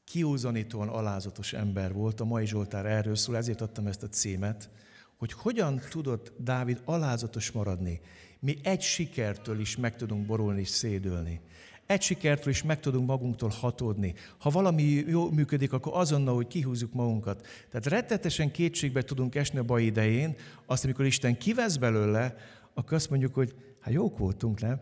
kiúzanítóan 0.04 0.88
alázatos 0.88 1.54
ember 1.54 1.94
volt, 1.94 2.20
a 2.20 2.26
mai 2.26 2.46
Zsoltár 2.46 2.86
erről 2.86 3.16
szól, 3.16 3.38
ezért 3.38 3.62
adtam 3.62 3.88
ezt 3.88 4.04
a 4.04 4.10
címet, 4.10 4.70
hogy 5.18 5.32
hogyan 5.32 5.82
tudott 5.90 6.34
Dávid 6.38 6.82
alázatos 6.86 7.52
maradni. 7.52 8.02
Mi 8.40 8.58
egy 8.64 8.82
sikertől 8.82 9.60
is 9.60 9.78
meg 9.78 9.96
tudunk 9.96 10.26
borulni 10.26 10.60
és 10.60 10.70
szédülni. 10.70 11.42
Egy 11.86 12.02
sikertől 12.02 12.54
is 12.54 12.64
meg 12.64 12.80
tudunk 12.80 13.08
magunktól 13.08 13.50
hatódni. 13.50 14.14
Ha 14.38 14.50
valami 14.50 14.84
jó 14.84 15.30
működik, 15.30 15.74
akkor 15.74 15.92
azonnal, 15.96 16.36
hogy 16.36 16.48
kihúzzuk 16.48 16.94
magunkat. 16.94 17.48
Tehát 17.70 17.86
rettetesen 17.86 18.52
kétségbe 18.52 19.04
tudunk 19.04 19.36
esni 19.36 19.60
a 19.60 19.64
baj 19.64 19.84
idején, 19.84 20.36
azt, 20.66 20.84
amikor 20.84 21.06
Isten 21.06 21.38
kivesz 21.38 21.76
belőle, 21.76 22.36
akkor 22.74 22.94
azt 22.94 23.10
mondjuk, 23.10 23.34
hogy 23.34 23.56
hát 23.80 23.94
jók 23.94 24.18
voltunk, 24.18 24.62
nem? 24.62 24.82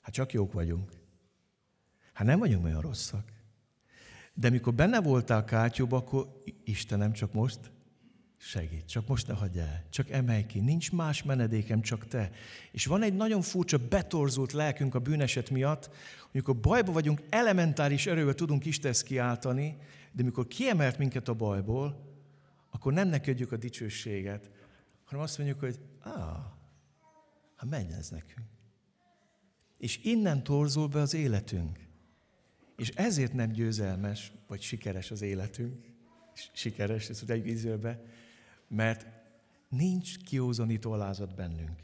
Hát 0.00 0.14
csak 0.14 0.32
jók 0.32 0.52
vagyunk. 0.52 0.90
Hát 2.12 2.26
nem 2.26 2.38
vagyunk 2.38 2.64
olyan 2.64 2.80
rosszak. 2.80 3.32
De 4.34 4.50
mikor 4.50 4.74
benne 4.74 5.00
voltál 5.00 5.44
kátyóba, 5.44 5.96
akkor 5.96 6.42
Istenem, 6.64 7.12
csak 7.12 7.32
most 7.32 7.58
segít, 8.38 8.86
csak 8.86 9.06
most 9.06 9.26
ne 9.26 9.34
hagyj 9.34 9.58
el, 9.58 9.84
csak 9.90 10.10
emelj 10.10 10.46
ki, 10.46 10.60
nincs 10.60 10.92
más 10.92 11.22
menedékem, 11.22 11.80
csak 11.80 12.06
te. 12.08 12.30
És 12.72 12.86
van 12.86 13.02
egy 13.02 13.14
nagyon 13.14 13.42
furcsa, 13.42 13.78
betorzult 13.88 14.52
lelkünk 14.52 14.94
a 14.94 14.98
bűneset 14.98 15.50
miatt, 15.50 15.86
hogy 15.86 16.30
amikor 16.32 16.56
bajba 16.56 16.92
vagyunk, 16.92 17.22
elementáris 17.28 18.06
erővel 18.06 18.34
tudunk 18.34 18.64
Istenhez 18.64 19.02
kiáltani, 19.02 19.76
de 20.12 20.22
mikor 20.22 20.46
kiemelt 20.46 20.98
minket 20.98 21.28
a 21.28 21.34
bajból, 21.34 22.06
akkor 22.70 22.92
nem 22.92 23.08
neki 23.08 23.30
adjuk 23.30 23.52
a 23.52 23.56
dicsőséget, 23.56 24.50
hanem 25.04 25.22
azt 25.22 25.38
mondjuk, 25.38 25.60
hogy 25.60 25.78
ah, 26.02 26.56
hát 27.56 27.70
menj 27.70 27.92
ez 27.92 28.08
nekünk. 28.08 28.46
És 29.78 30.00
innen 30.02 30.42
torzul 30.42 30.88
be 30.88 31.00
az 31.00 31.14
életünk. 31.14 31.78
És 32.76 32.88
ezért 32.88 33.32
nem 33.32 33.52
győzelmes, 33.52 34.32
vagy 34.46 34.60
sikeres 34.60 35.10
az 35.10 35.22
életünk, 35.22 35.86
sikeres, 36.52 37.08
ezt 37.08 37.30
egy 37.30 37.46
ízőbe, 37.46 38.02
mert 38.68 39.06
nincs 39.68 40.16
kiózanító 40.16 40.92
alázat 40.92 41.34
bennünk. 41.34 41.80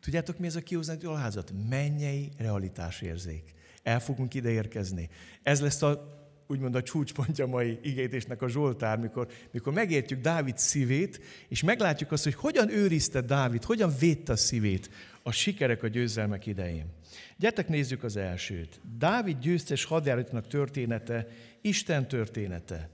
Tudjátok, 0.00 0.38
mi 0.38 0.46
ez 0.46 0.56
a 0.56 0.62
kiózanító 0.62 1.10
alázat? 1.10 1.52
Mennyei 1.68 2.32
realitásérzék. 2.38 3.54
El 3.82 4.00
fogunk 4.00 4.34
ide 4.34 4.50
érkezni. 4.50 5.08
Ez 5.42 5.60
lesz 5.60 5.82
a 5.82 6.14
úgymond 6.46 6.74
a 6.74 6.82
csúcspontja 6.82 7.46
mai 7.46 7.78
igétésnek 7.82 8.42
a 8.42 8.48
Zsoltár, 8.48 8.98
mikor, 8.98 9.28
mikor 9.50 9.72
megértjük 9.72 10.20
Dávid 10.20 10.58
szívét, 10.58 11.20
és 11.48 11.62
meglátjuk 11.62 12.12
azt, 12.12 12.24
hogy 12.24 12.34
hogyan 12.34 12.70
őrizte 12.70 13.20
Dávid, 13.20 13.64
hogyan 13.64 13.92
védte 13.98 14.32
a 14.32 14.36
szívét 14.36 14.90
a 15.22 15.30
sikerek, 15.30 15.82
a 15.82 15.88
győzelmek 15.88 16.46
idején. 16.46 16.86
Gyertek 17.36 17.68
nézzük 17.68 18.02
az 18.02 18.16
elsőt. 18.16 18.80
Dávid 18.98 19.38
győztes 19.38 19.84
hadjáratnak 19.84 20.46
története, 20.46 21.26
Isten 21.60 22.08
története. 22.08 22.90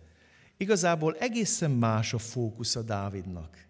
Igazából 0.63 1.17
egészen 1.19 1.71
más 1.71 2.15
a 2.15 2.19
fókusz 2.19 2.77
a 2.77 2.83
Dávidnak. 2.83 3.67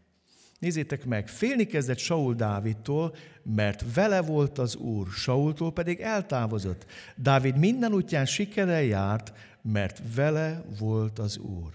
Nézzétek 0.58 1.04
meg, 1.04 1.28
félni 1.28 1.66
kezdett 1.66 1.98
Saul 1.98 2.34
Dávidtól, 2.34 3.14
mert 3.42 3.94
vele 3.94 4.20
volt 4.20 4.58
az 4.58 4.76
Úr, 4.76 5.08
Saultól 5.08 5.72
pedig 5.72 6.00
eltávozott. 6.00 6.86
Dávid 7.16 7.56
minden 7.56 7.92
útján 7.92 8.26
sikerrel 8.26 8.82
járt, 8.82 9.32
mert 9.62 10.02
vele 10.14 10.64
volt 10.78 11.18
az 11.18 11.38
Úr. 11.38 11.72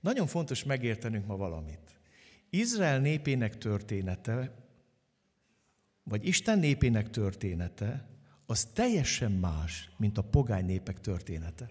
Nagyon 0.00 0.26
fontos 0.26 0.64
megértenünk 0.64 1.26
ma 1.26 1.36
valamit. 1.36 2.00
Izrael 2.50 2.98
népének 2.98 3.58
története, 3.58 4.52
vagy 6.02 6.26
Isten 6.26 6.58
népének 6.58 7.10
története, 7.10 8.08
az 8.46 8.64
teljesen 8.64 9.32
más, 9.32 9.90
mint 9.96 10.18
a 10.18 10.22
pogány 10.22 10.64
népek 10.64 11.00
története. 11.00 11.66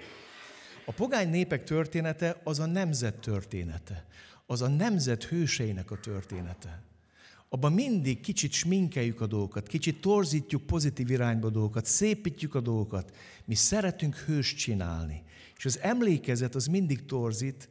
A 0.90 0.92
pogány 0.92 1.30
népek 1.30 1.64
története 1.64 2.42
az 2.44 2.60
a 2.60 2.66
nemzet 2.66 3.16
története, 3.16 4.06
az 4.46 4.62
a 4.62 4.68
nemzet 4.68 5.24
hőseinek 5.24 5.92
a 5.92 6.00
története. 6.00 6.84
Abban 7.50 7.74
mindig 7.74 8.20
kicsit 8.20 8.52
sminkeljük 8.52 9.22
a 9.22 9.28
dolgokat, 9.28 9.68
kicsit 9.68 10.02
torzítjuk 10.02 10.66
pozitív 10.66 11.10
irányba 11.10 11.48
a 11.48 11.52
dolgokat, 11.52 11.86
szépítjük 11.86 12.56
a 12.56 12.60
dolgokat. 12.60 13.16
Mi 13.46 13.56
szeretünk 13.56 14.16
hős 14.16 14.54
csinálni. 14.54 15.24
És 15.58 15.66
az 15.66 15.80
emlékezet 15.80 16.56
az 16.56 16.66
mindig 16.66 17.06
torzít 17.06 17.70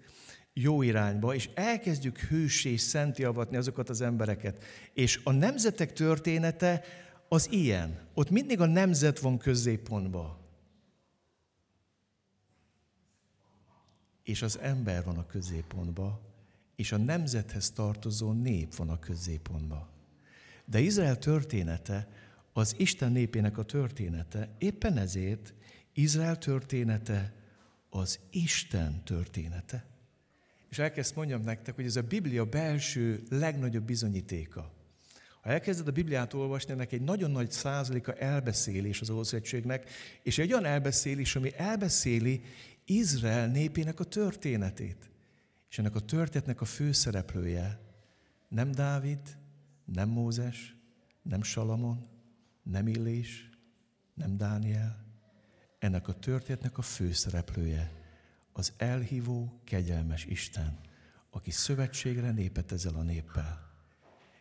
jó 0.53 0.83
irányba, 0.83 1.35
és 1.35 1.49
elkezdjük 1.55 2.19
hősé 2.19 2.77
szenti 2.77 3.25
avatni 3.25 3.57
azokat 3.57 3.89
az 3.89 4.01
embereket. 4.01 4.65
És 4.95 5.21
a 5.25 5.33
nemzetek 5.33 5.93
története 5.93 6.85
az 7.29 7.49
ilyen. 7.51 7.99
Ott 8.15 8.31
mindig 8.31 8.61
a 8.61 8.67
nemzet 8.67 9.19
van 9.19 9.39
középpontban. 9.39 10.47
És 14.29 14.43
az 14.43 14.59
ember 14.59 15.05
van 15.05 15.19
a 15.19 15.27
középpontban, 15.27 16.21
és 16.77 16.93
a 16.93 16.97
nemzethez 16.97 17.71
tartozó 17.71 18.33
nép 18.33 18.75
van 18.75 18.89
a 18.89 18.99
középpontban. 18.99 19.89
De 20.65 20.81
Izrael 20.81 21.19
története 21.19 22.09
az 22.53 22.75
Isten 22.79 23.13
népének 23.13 23.59
a 23.59 23.63
története, 23.63 24.49
éppen 24.59 24.97
ezért 24.97 25.55
Izrael 25.93 26.39
története 26.39 27.33
az 27.91 28.19
Isten 28.31 29.05
története. 29.05 29.87
És 30.71 30.79
elkezd 30.79 31.17
mondjam 31.17 31.43
nektek, 31.43 31.75
hogy 31.75 31.85
ez 31.85 31.97
a 31.97 32.03
Biblia 32.03 32.45
belső 32.45 33.23
legnagyobb 33.31 33.85
bizonyítéka. 33.85 34.73
Ha 35.41 35.51
elkezded 35.51 35.89
a 35.89 35.93
Bibliát 35.93 36.35
olvasni, 36.35 36.73
ennek 36.73 36.93
egy 36.93 37.03
nagyon 37.03 37.31
nagy 37.31 37.51
százaléka 37.51 38.13
elbeszélés 38.13 39.01
az 39.01 39.11
Ószövetségnek, 39.11 39.91
és 40.23 40.39
egy 40.39 40.53
olyan 40.53 40.65
elbeszélés, 40.65 41.37
ami 41.37 41.53
elbeszéli 41.57 42.43
Izrael 42.91 43.47
népének 43.49 44.01
a 44.01 44.05
történetét. 44.05 45.11
És 45.71 45.79
ennek 45.79 45.95
a 45.95 46.01
történetnek 46.01 46.61
a 46.61 46.65
főszereplője 46.65 47.81
nem 48.49 48.73
Dávid, 48.73 49.39
nem 49.85 50.09
Mózes, 50.09 50.77
nem 51.23 51.43
Salamon, 51.43 52.07
nem 52.63 52.87
Illés, 52.87 53.51
nem 54.15 54.37
Dániel. 54.37 55.07
Ennek 55.79 56.09
a 56.09 56.13
történetnek 56.13 56.79
a 56.79 56.83
főszereplője 56.83 57.93
az 58.53 58.73
elhívó, 58.77 59.61
kegyelmes 59.65 60.25
Isten, 60.25 60.79
aki 61.31 61.51
szövetségre 61.51 62.31
népet 62.31 62.73
ezzel 62.73 62.95
a 62.95 63.03
néppel. 63.03 63.71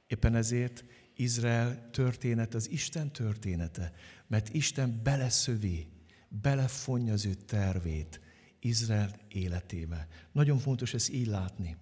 Éppen 0.08 0.36
ezért 0.36 0.84
Izrael 1.16 1.90
történet 1.90 2.54
az 2.54 2.70
Isten 2.70 3.12
története, 3.12 3.94
mert 4.28 4.54
Isten 4.54 5.00
beleszövi, 5.04 5.88
belefonja 6.30 7.14
az 7.14 7.26
ő 7.26 7.34
tervét 7.34 8.20
Izrael 8.68 9.20
életébe. 9.28 10.08
Nagyon 10.32 10.58
fontos 10.58 10.94
ezt 10.94 11.10
így 11.10 11.28
látni. 11.28 11.78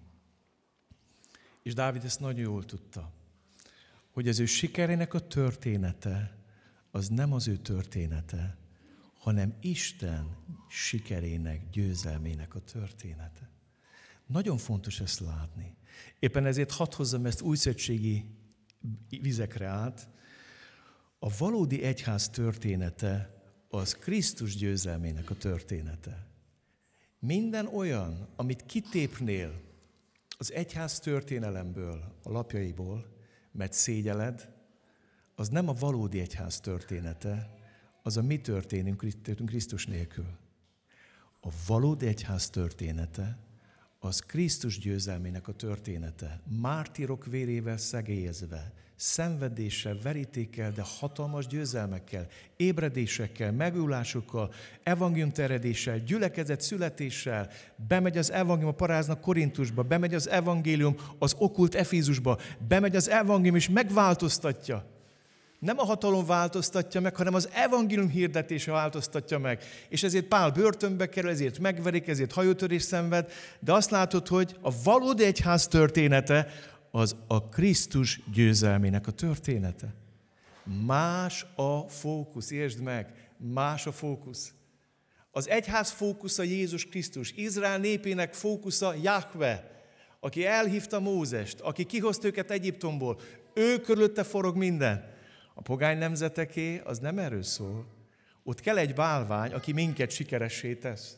És 1.62 1.74
Dávid 1.74 2.04
ezt 2.04 2.20
nagyon 2.20 2.40
jól 2.40 2.64
tudta, 2.64 3.12
hogy 4.10 4.28
az 4.28 4.38
ő 4.40 4.44
sikerének 4.46 5.14
a 5.14 5.26
története, 5.26 6.38
az 6.90 7.08
nem 7.08 7.32
az 7.32 7.48
ő 7.48 7.56
története, 7.56 8.56
hanem 9.18 9.54
Isten 9.60 10.36
sikerének, 10.68 11.70
győzelmének 11.70 12.54
a 12.54 12.60
története. 12.60 13.50
Nagyon 14.26 14.58
fontos 14.58 15.00
ezt 15.00 15.20
látni. 15.20 15.76
Éppen 16.18 16.46
ezért 16.46 16.70
hadd 16.70 16.94
hozzam 16.94 17.26
ezt 17.26 17.40
újszövetségi 17.40 18.24
vizekre 19.08 19.66
át. 19.66 20.08
A 21.18 21.36
valódi 21.38 21.82
egyház 21.82 22.28
története 22.28 23.42
az 23.68 23.94
Krisztus 23.94 24.56
győzelmének 24.56 25.30
a 25.30 25.36
története. 25.36 26.26
Minden 27.26 27.66
olyan, 27.66 28.28
amit 28.36 28.66
kitépnél 28.66 29.60
az 30.38 30.52
egyház 30.52 30.98
történelemből, 30.98 32.18
a 32.22 32.30
lapjaiból, 32.30 33.06
mert 33.52 33.72
szégyeled, 33.72 34.52
az 35.34 35.48
nem 35.48 35.68
a 35.68 35.72
valódi 35.72 36.20
egyház 36.20 36.60
története, 36.60 37.54
az 38.02 38.16
a 38.16 38.22
mi 38.22 38.40
történünk 38.40 39.04
Krisztus 39.46 39.86
nélkül. 39.86 40.38
A 41.40 41.48
valódi 41.66 42.06
egyház 42.06 42.50
története 42.50 43.38
az 43.98 44.20
Krisztus 44.20 44.78
győzelmének 44.78 45.48
a 45.48 45.52
története. 45.52 46.40
Mártirok 46.60 47.26
vérével 47.26 47.76
szegélyezve, 47.76 48.72
szenvedéssel, 48.96 49.98
verítékkel, 50.02 50.72
de 50.72 50.82
hatalmas 50.98 51.46
győzelmekkel, 51.46 52.26
ébredésekkel, 52.56 53.52
megújulásokkal, 53.52 54.52
evangélium 54.82 55.32
teredéssel, 55.32 55.98
gyülekezet 55.98 56.60
születéssel, 56.60 57.48
bemegy 57.88 58.18
az 58.18 58.32
evangélium 58.32 58.72
a 58.72 58.76
paráznak 58.76 59.20
Korintusba, 59.20 59.82
bemegy 59.82 60.14
az 60.14 60.28
evangélium 60.28 60.96
az 61.18 61.34
okult 61.38 61.74
Efízusba, 61.74 62.38
bemegy 62.68 62.96
az 62.96 63.08
evangélium 63.08 63.56
és 63.56 63.68
megváltoztatja. 63.68 64.84
Nem 65.58 65.78
a 65.78 65.84
hatalom 65.84 66.26
változtatja 66.26 67.00
meg, 67.00 67.16
hanem 67.16 67.34
az 67.34 67.48
evangélium 67.52 68.08
hirdetése 68.08 68.70
változtatja 68.70 69.38
meg. 69.38 69.62
És 69.88 70.02
ezért 70.02 70.24
Pál 70.24 70.50
börtönbe 70.50 71.08
kerül, 71.08 71.30
ezért 71.30 71.58
megverik, 71.58 72.08
ezért 72.08 72.32
hajótörés 72.32 72.82
szenved, 72.82 73.32
de 73.60 73.72
azt 73.72 73.90
látod, 73.90 74.28
hogy 74.28 74.56
a 74.60 74.72
valódi 74.84 75.24
egyház 75.24 75.66
története 75.66 76.48
az 76.90 77.16
a 77.26 77.48
Krisztus 77.48 78.20
győzelmének 78.32 79.06
a 79.06 79.10
története. 79.10 79.94
Más 80.86 81.46
a 81.56 81.88
fókusz, 81.88 82.50
értsd 82.50 82.82
meg, 82.82 83.30
más 83.36 83.86
a 83.86 83.92
fókusz. 83.92 84.54
Az 85.30 85.48
egyház 85.48 85.90
fókusza 85.90 86.42
Jézus 86.42 86.84
Krisztus, 86.84 87.32
Izrael 87.32 87.78
népének 87.78 88.34
fókusza 88.34 88.94
Jahve, 89.02 89.70
aki 90.20 90.44
elhívta 90.46 91.00
Mózest, 91.00 91.60
aki 91.60 91.84
kihozta 91.84 92.26
őket 92.26 92.50
Egyiptomból, 92.50 93.20
ő 93.54 93.80
körülötte 93.80 94.22
forog 94.22 94.56
minden. 94.56 95.14
A 95.54 95.62
pogány 95.62 95.98
nemzeteké 95.98 96.80
az 96.84 96.98
nem 96.98 97.18
erről 97.18 97.42
szól. 97.42 97.86
Ott 98.42 98.60
kell 98.60 98.78
egy 98.78 98.94
bálvány, 98.94 99.52
aki 99.52 99.72
minket 99.72 100.10
sikeressé 100.10 100.74
tesz. 100.74 101.16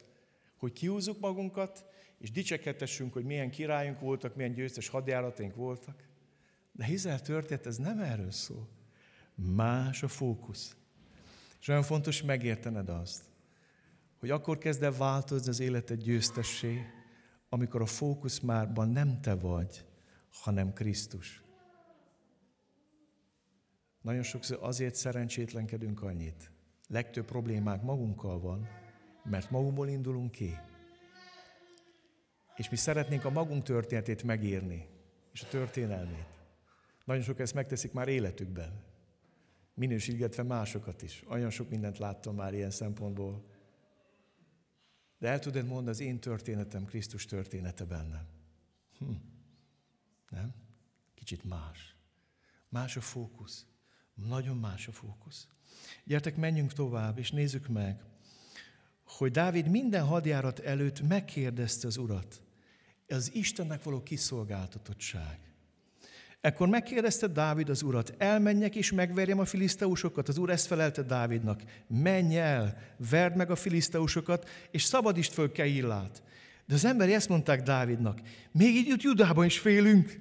Hogy 0.56 0.72
kiúzzuk 0.72 1.20
magunkat, 1.20 1.84
és 2.18 2.30
dicsekedhessünk, 2.30 3.12
hogy 3.12 3.24
milyen 3.24 3.50
királyunk 3.50 4.00
voltak, 4.00 4.34
milyen 4.36 4.52
győztes 4.52 4.88
hadjárataink 4.88 5.54
voltak. 5.54 6.04
De 6.72 6.88
Izrael 6.88 7.20
történet, 7.20 7.66
ez 7.66 7.76
nem 7.76 7.98
erről 7.98 8.30
szól. 8.30 8.68
Más 9.34 10.02
a 10.02 10.08
fókusz. 10.08 10.76
És 11.60 11.68
olyan 11.68 11.82
fontos 11.82 12.22
megértened 12.22 12.88
azt, 12.88 13.22
hogy 14.18 14.30
akkor 14.30 14.58
kezd 14.58 14.82
el 14.82 14.92
változni 14.92 15.48
az 15.48 15.60
életed 15.60 16.02
győztessé, 16.02 16.86
amikor 17.48 17.82
a 17.82 17.86
fókusz 17.86 18.38
márban 18.38 18.88
nem 18.88 19.20
te 19.20 19.34
vagy, 19.34 19.84
hanem 20.30 20.72
Krisztus. 20.72 21.42
Nagyon 24.02 24.22
sokszor 24.22 24.58
azért 24.60 24.94
szerencsétlenkedünk 24.94 26.02
annyit. 26.02 26.50
Legtöbb 26.88 27.24
problémák 27.24 27.82
magunkkal 27.82 28.40
van, 28.40 28.68
mert 29.24 29.50
magunkból 29.50 29.88
indulunk 29.88 30.30
ki. 30.30 30.56
És 32.58 32.68
mi 32.70 32.76
szeretnénk 32.76 33.24
a 33.24 33.30
magunk 33.30 33.62
történetét 33.62 34.22
megírni, 34.22 34.86
és 35.32 35.42
a 35.42 35.48
történelmét. 35.48 36.38
Nagyon 37.04 37.22
sok 37.22 37.38
ezt 37.38 37.54
megteszik 37.54 37.92
már 37.92 38.08
életükben. 38.08 38.82
Minősítgetve 39.74 40.42
másokat 40.42 41.02
is. 41.02 41.24
Olyan 41.28 41.50
sok 41.50 41.70
mindent 41.70 41.98
láttam 41.98 42.34
már 42.34 42.54
ilyen 42.54 42.70
szempontból. 42.70 43.44
De 45.18 45.28
el 45.28 45.38
tudod 45.38 45.66
mondani, 45.66 45.90
az 45.90 46.00
én 46.00 46.20
történetem 46.20 46.84
Krisztus 46.84 47.24
története 47.24 47.84
bennem. 47.84 48.26
Hm. 48.98 49.10
Nem? 50.28 50.54
Kicsit 51.14 51.44
más. 51.44 51.96
Más 52.68 52.96
a 52.96 53.00
fókusz. 53.00 53.66
Nagyon 54.14 54.56
más 54.56 54.88
a 54.88 54.92
fókusz. 54.92 55.48
Gyertek, 56.04 56.36
menjünk 56.36 56.72
tovább, 56.72 57.18
és 57.18 57.30
nézzük 57.30 57.68
meg, 57.68 58.02
hogy 59.04 59.30
Dávid 59.30 59.68
minden 59.68 60.04
hadjárat 60.04 60.58
előtt 60.58 61.00
megkérdezte 61.00 61.86
az 61.86 61.96
urat. 61.96 62.42
Az 63.08 63.30
Istennek 63.34 63.82
való 63.82 64.02
kiszolgáltatottság. 64.02 65.38
Ekkor 66.40 66.68
megkérdezte 66.68 67.26
Dávid 67.26 67.68
az 67.68 67.82
urat, 67.82 68.14
elmenjek 68.18 68.74
és 68.74 68.92
megverjem 68.92 69.38
a 69.38 69.44
filiszteusokat. 69.44 70.28
Az 70.28 70.38
úr 70.38 70.50
ezt 70.50 70.66
felelte 70.66 71.02
Dávidnak, 71.02 71.62
menj 71.86 72.38
el, 72.38 72.78
verd 73.10 73.36
meg 73.36 73.50
a 73.50 73.56
filiszteusokat, 73.56 74.48
és 74.70 74.82
szabadítsd 74.82 75.32
föl 75.32 75.52
Keillát. 75.52 76.22
De 76.66 76.74
az 76.74 76.84
emberi 76.84 77.14
ezt 77.14 77.28
mondták 77.28 77.62
Dávidnak, 77.62 78.20
még 78.52 78.74
így 78.74 78.86
jut 78.86 79.02
Judában 79.02 79.44
is 79.44 79.58
félünk. 79.58 80.18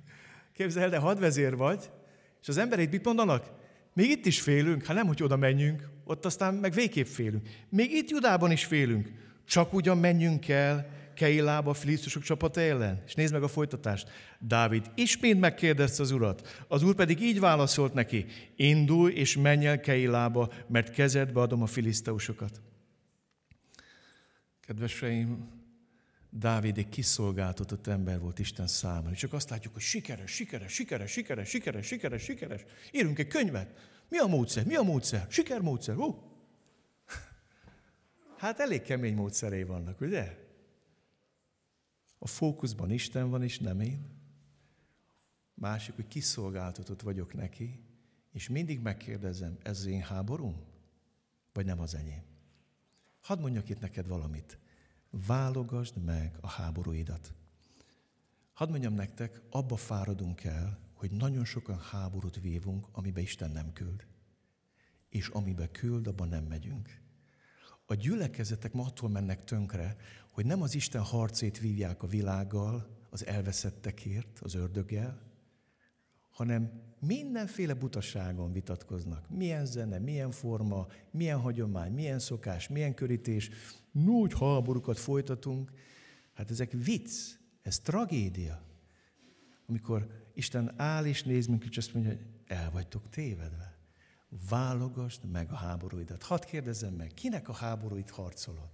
Képzeld, 0.56 0.90
de 0.90 0.98
hadvezér 0.98 1.56
vagy, 1.56 1.90
és 2.42 2.48
az 2.48 2.58
emberek 2.58 2.90
mit 2.90 3.04
mondanak? 3.04 3.50
Még 3.92 4.10
itt 4.10 4.26
is 4.26 4.40
félünk, 4.40 4.84
hát 4.84 4.96
nem, 4.96 5.06
hogy 5.06 5.22
oda 5.22 5.36
menjünk, 5.36 5.88
ott 6.04 6.24
aztán 6.24 6.54
meg 6.54 6.72
végképp 6.72 7.06
félünk. 7.06 7.48
Még 7.68 7.90
itt 7.90 8.10
Judában 8.10 8.50
is 8.50 8.64
félünk. 8.64 9.10
Csak 9.46 9.72
ugyan 9.72 9.98
menjünk 9.98 10.48
el 10.48 10.90
Keilába 11.16 11.70
a 11.70 11.74
filisztusok 11.74 12.22
csapata 12.22 12.60
ellen. 12.60 13.02
És 13.06 13.14
nézd 13.14 13.32
meg 13.32 13.42
a 13.42 13.48
folytatást. 13.48 14.08
Dávid 14.40 14.90
ismét 14.94 15.40
megkérdezte 15.40 16.02
az 16.02 16.10
urat. 16.10 16.64
Az 16.68 16.82
úr 16.82 16.94
pedig 16.94 17.20
így 17.20 17.40
válaszolt 17.40 17.94
neki. 17.94 18.26
Indulj 18.56 19.14
és 19.14 19.36
menj 19.36 19.66
el 19.66 19.80
Keilába, 19.80 20.52
mert 20.68 20.90
kezedbe 20.90 21.40
adom 21.40 21.62
a 21.62 21.66
filiszteusokat. 21.66 22.60
Kedveseim, 24.60 25.56
Dávid 26.30 26.78
egy 26.78 26.88
kiszolgáltatott 26.88 27.86
ember 27.86 28.18
volt 28.18 28.38
Isten 28.38 28.66
számára. 28.66 29.14
Csak 29.14 29.32
azt 29.32 29.50
látjuk, 29.50 29.72
hogy 29.72 29.82
sikeres, 29.82 30.30
sikeres, 30.30 30.72
sikeres, 30.72 31.10
sikeres, 31.10 31.48
sikeres, 31.48 31.86
sikeres, 31.86 32.22
sikeres. 32.22 32.64
Írunk 32.90 33.18
egy 33.18 33.26
könyvet. 33.26 33.74
Mi 34.08 34.18
a 34.18 34.26
módszer? 34.26 34.64
Mi 34.64 34.74
a 34.74 34.82
módszer? 34.82 35.26
Sikermódszer. 35.28 35.94
Hú. 35.94 36.14
Hát 38.38 38.60
elég 38.60 38.82
kemény 38.82 39.14
módszerei 39.14 39.62
vannak, 39.62 40.00
ugye? 40.00 40.45
A 42.18 42.26
fókuszban 42.26 42.90
Isten 42.90 43.30
van, 43.30 43.42
és 43.42 43.58
nem 43.58 43.80
én. 43.80 44.06
Másik, 45.54 45.94
hogy 45.94 46.08
kiszolgáltatott 46.08 47.02
vagyok 47.02 47.34
neki, 47.34 47.80
és 48.32 48.48
mindig 48.48 48.80
megkérdezem, 48.80 49.58
ez 49.62 49.78
az 49.78 49.86
én 49.86 50.02
háborúm? 50.02 50.64
Vagy 51.52 51.64
nem 51.64 51.80
az 51.80 51.94
enyém? 51.94 52.22
Hadd 53.20 53.40
mondjak 53.40 53.68
itt 53.68 53.80
neked 53.80 54.08
valamit 54.08 54.58
válogasd 55.26 56.04
meg 56.04 56.36
a 56.40 56.48
háborúidat. 56.48 57.34
Hadd 58.52 58.70
mondjam 58.70 58.94
nektek, 58.94 59.40
abba 59.50 59.76
fáradunk 59.76 60.44
el, 60.44 60.78
hogy 60.92 61.10
nagyon 61.10 61.44
sokan 61.44 61.78
háborút 61.78 62.40
vívunk, 62.40 62.86
amiben 62.92 63.22
Isten 63.22 63.50
nem 63.50 63.72
küld. 63.72 64.06
És 65.08 65.28
amiben 65.28 65.70
küld, 65.70 66.06
abban 66.06 66.28
nem 66.28 66.44
megyünk. 66.44 67.00
A 67.86 67.94
gyülekezetek 67.94 68.72
ma 68.72 68.84
attól 68.84 69.08
mennek 69.08 69.44
tönkre, 69.44 69.96
hogy 70.32 70.46
nem 70.46 70.62
az 70.62 70.74
Isten 70.74 71.02
harcét 71.02 71.60
vívják 71.60 72.02
a 72.02 72.06
világgal, 72.06 72.96
az 73.10 73.26
elveszettekért, 73.26 74.38
az 74.42 74.54
ördöggel, 74.54 75.22
hanem 76.30 76.70
mindenféle 77.00 77.74
butaságon 77.74 78.52
vitatkoznak. 78.52 79.30
Milyen 79.30 79.66
zene, 79.66 79.98
milyen 79.98 80.30
forma, 80.30 80.86
milyen 81.10 81.38
hagyomány, 81.38 81.92
milyen 81.92 82.18
szokás, 82.18 82.68
milyen 82.68 82.94
körítés, 82.94 83.50
nagy 83.92 84.32
háborúkat 84.38 84.98
folytatunk. 84.98 85.72
Hát 86.34 86.50
ezek 86.50 86.72
vicc, 86.72 87.10
ez 87.62 87.78
tragédia. 87.78 88.62
Amikor 89.66 90.24
Isten 90.34 90.80
áll 90.80 91.04
és 91.04 91.22
néz 91.22 91.46
minket, 91.46 91.70
és 91.70 91.76
azt 91.76 91.94
mondja, 91.94 92.12
hogy 92.12 92.26
el 92.46 92.70
vagytok 92.70 93.08
tévedve. 93.08 93.75
Válogasd 94.28 95.24
meg 95.30 95.50
a 95.50 95.54
háborúidat. 95.54 96.22
Hadd 96.22 96.44
kérdezzem 96.46 96.94
meg, 96.94 97.14
kinek 97.14 97.48
a 97.48 97.52
háborúit 97.52 98.10
harcolod? 98.10 98.70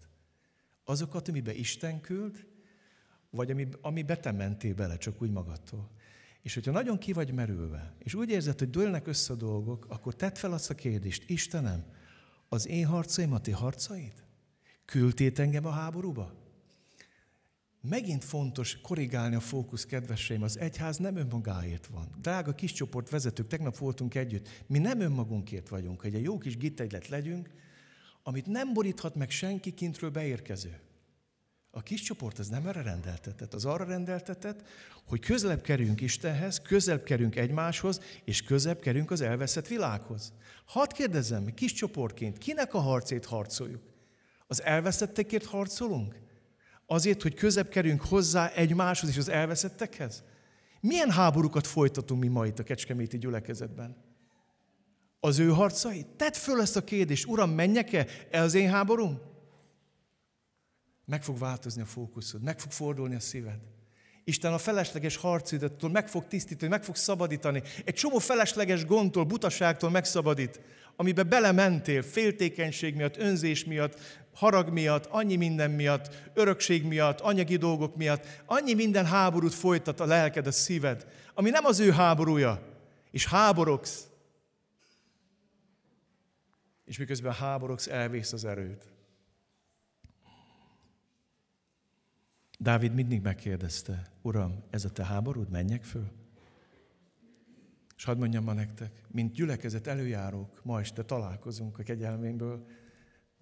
Azokat, 0.85 1.29
amiben 1.29 1.55
Isten 1.55 2.01
küld, 2.01 2.47
vagy 3.31 3.51
ami, 3.51 3.69
ami 3.81 4.05
te 4.05 4.33
mentél 4.33 4.75
bele, 4.75 4.97
csak 4.97 5.23
úgy 5.23 5.31
magadtól? 5.31 5.91
És 6.43 6.55
hogyha 6.55 6.73
nagyon 6.73 6.99
ki 6.99 7.13
vagy 7.13 7.33
merülve, 7.33 7.95
és 7.99 8.15
úgy 8.15 8.31
érzed, 8.31 8.59
hogy 8.59 8.71
dőlnek 8.71 9.07
össze 9.07 9.35
dolgok, 9.35 9.87
akkor 9.89 10.15
tedd 10.15 10.35
fel 10.35 10.53
azt 10.53 10.71
a 10.71 10.75
kérdést, 10.75 11.31
Istenem, 11.31 11.85
az 12.49 12.67
én 12.67 12.87
harcaim 12.87 13.33
a 13.33 13.41
ti 13.41 13.51
harcaid? 13.51 14.25
Küldtét 14.85 15.39
engem 15.39 15.67
a 15.67 15.71
háborúba? 15.71 16.42
Megint 17.89 18.25
fontos 18.25 18.81
korrigálni 18.81 19.35
a 19.35 19.41
fókusz, 19.41 19.85
kedveseim, 19.85 20.43
az 20.43 20.59
egyház 20.59 20.97
nem 20.97 21.17
önmagáért 21.17 21.87
van. 21.87 22.09
Drága 22.21 22.55
kis 22.55 22.73
csoport 22.73 23.11
vezetők, 23.11 23.47
tegnap 23.47 23.77
voltunk 23.77 24.15
együtt, 24.15 24.49
mi 24.67 24.79
nem 24.79 25.01
önmagunkért 25.01 25.69
vagyunk, 25.69 26.01
hogy 26.01 26.15
egy 26.15 26.23
jó 26.23 26.39
kis 26.39 26.57
gittegylet 26.57 27.09
legyünk, 27.09 27.51
amit 28.23 28.47
nem 28.47 28.73
boríthat 28.73 29.15
meg 29.15 29.31
senki 29.31 29.75
kintről 29.75 30.11
beérkező. 30.11 30.81
A 31.71 31.83
kis 31.83 32.03
csoport 32.03 32.39
az 32.39 32.49
nem 32.49 32.67
erre 32.67 32.83
rendeltetett, 32.83 33.55
az 33.55 33.65
arra 33.65 33.85
rendeltetett, 33.85 34.67
hogy 35.07 35.21
közelebb 35.21 35.61
kerüljünk 35.61 36.01
Istenhez, 36.01 36.61
közelebb 36.61 37.03
kerüljünk 37.03 37.37
egymáshoz, 37.37 38.01
és 38.25 38.43
közelebb 38.43 38.81
kerüljünk 38.81 39.11
az 39.11 39.21
elveszett 39.21 39.69
világhoz. 39.69 40.33
Hadd 40.65 40.93
kérdezzem, 40.95 41.55
kis 41.55 41.73
csoportként, 41.73 42.39
kinek 42.39 42.75
a 42.75 42.79
harcét 42.79 43.25
harcoljuk? 43.25 43.83
Az 44.47 44.63
elveszettekért 44.63 45.45
harcolunk? 45.45 46.21
Azért, 46.87 47.23
hogy 47.23 47.35
közebb 47.35 47.69
kerüljünk 47.69 48.05
hozzá 48.05 48.49
egymáshoz 48.49 49.11
és 49.11 49.17
az 49.17 49.29
elveszettekhez? 49.29 50.23
Milyen 50.81 51.11
háborúkat 51.11 51.67
folytatunk 51.67 52.21
mi 52.21 52.29
ma 52.29 52.47
itt 52.47 52.59
a 52.59 52.63
Kecskeméti 52.63 53.19
gyülekezetben? 53.19 53.97
Az 55.21 55.39
ő 55.39 55.49
harcai? 55.49 56.07
Tedd 56.17 56.33
föl 56.33 56.61
ezt 56.61 56.77
a 56.77 56.85
kérdést, 56.85 57.27
Uram, 57.27 57.51
menjek-e? 57.51 58.07
Ez 58.31 58.43
az 58.45 58.55
én 58.55 58.71
háborúm? 58.71 59.31
meg 61.05 61.23
fog 61.23 61.39
változni 61.39 61.83
a 61.83 61.87
fókuszod, 61.87 62.43
meg 62.43 62.61
fog 62.61 62.73
fordulni 62.73 63.15
a 63.15 63.21
szíved. 63.21 63.59
Isten 64.25 64.53
a 64.53 64.59
felesleges 64.59 65.17
harcidattól 65.17 65.91
meg 65.91 66.09
fog 66.09 66.27
tisztítani, 66.27 66.71
meg 66.71 66.85
fog 66.85 66.97
szabadítani. 66.97 67.63
Egy 67.85 67.95
csomó 67.95 68.19
felesleges 68.19 68.85
gondtól, 68.85 69.25
butaságtól 69.25 69.91
megszabadít, 69.91 70.61
amiben 70.97 71.29
belementél 71.29 72.03
féltékenység 72.03 72.95
miatt, 72.95 73.17
önzés 73.17 73.65
miatt, 73.65 74.22
harag 74.35 74.69
miatt, 74.69 75.07
annyi 75.07 75.37
minden 75.37 75.71
miatt, 75.71 76.31
örökség 76.35 76.85
miatt, 76.85 77.21
anyagi 77.21 77.57
dolgok 77.57 77.97
miatt, 77.97 78.27
annyi 78.45 78.75
minden 78.75 79.07
háborút 79.07 79.55
folytat 79.55 80.01
a 80.01 80.07
lelked, 80.07 80.47
a 80.47 80.53
szíved, 80.53 81.07
ami 81.35 81.51
nem 81.51 81.65
az 81.65 81.81
ő 81.81 81.91
háborúja, 81.91 82.63
és 83.11 83.27
háborogsz. 83.27 84.07
És 86.85 86.99
miközben 86.99 87.33
háborogsz, 87.33 87.87
elvész 87.87 88.33
az 88.33 88.45
erőd. 88.45 88.91
Dávid 92.59 92.95
mindig 92.95 93.23
megkérdezte, 93.23 94.13
Uram, 94.23 94.65
ez 94.71 94.85
a 94.85 94.91
te 94.91 95.05
háborúd, 95.05 95.51
menjek 95.51 95.85
föl? 95.85 96.11
És 97.97 98.05
hadd 98.05 98.19
mondjam 98.19 98.45
ma 98.45 98.53
nektek, 98.53 99.03
mint 99.09 99.33
gyülekezet 99.33 99.87
előjárók, 99.87 100.65
ma 100.65 100.81
este 100.81 101.05
találkozunk 101.05 101.79
a 101.79 101.83
kegyelménből, 101.83 102.67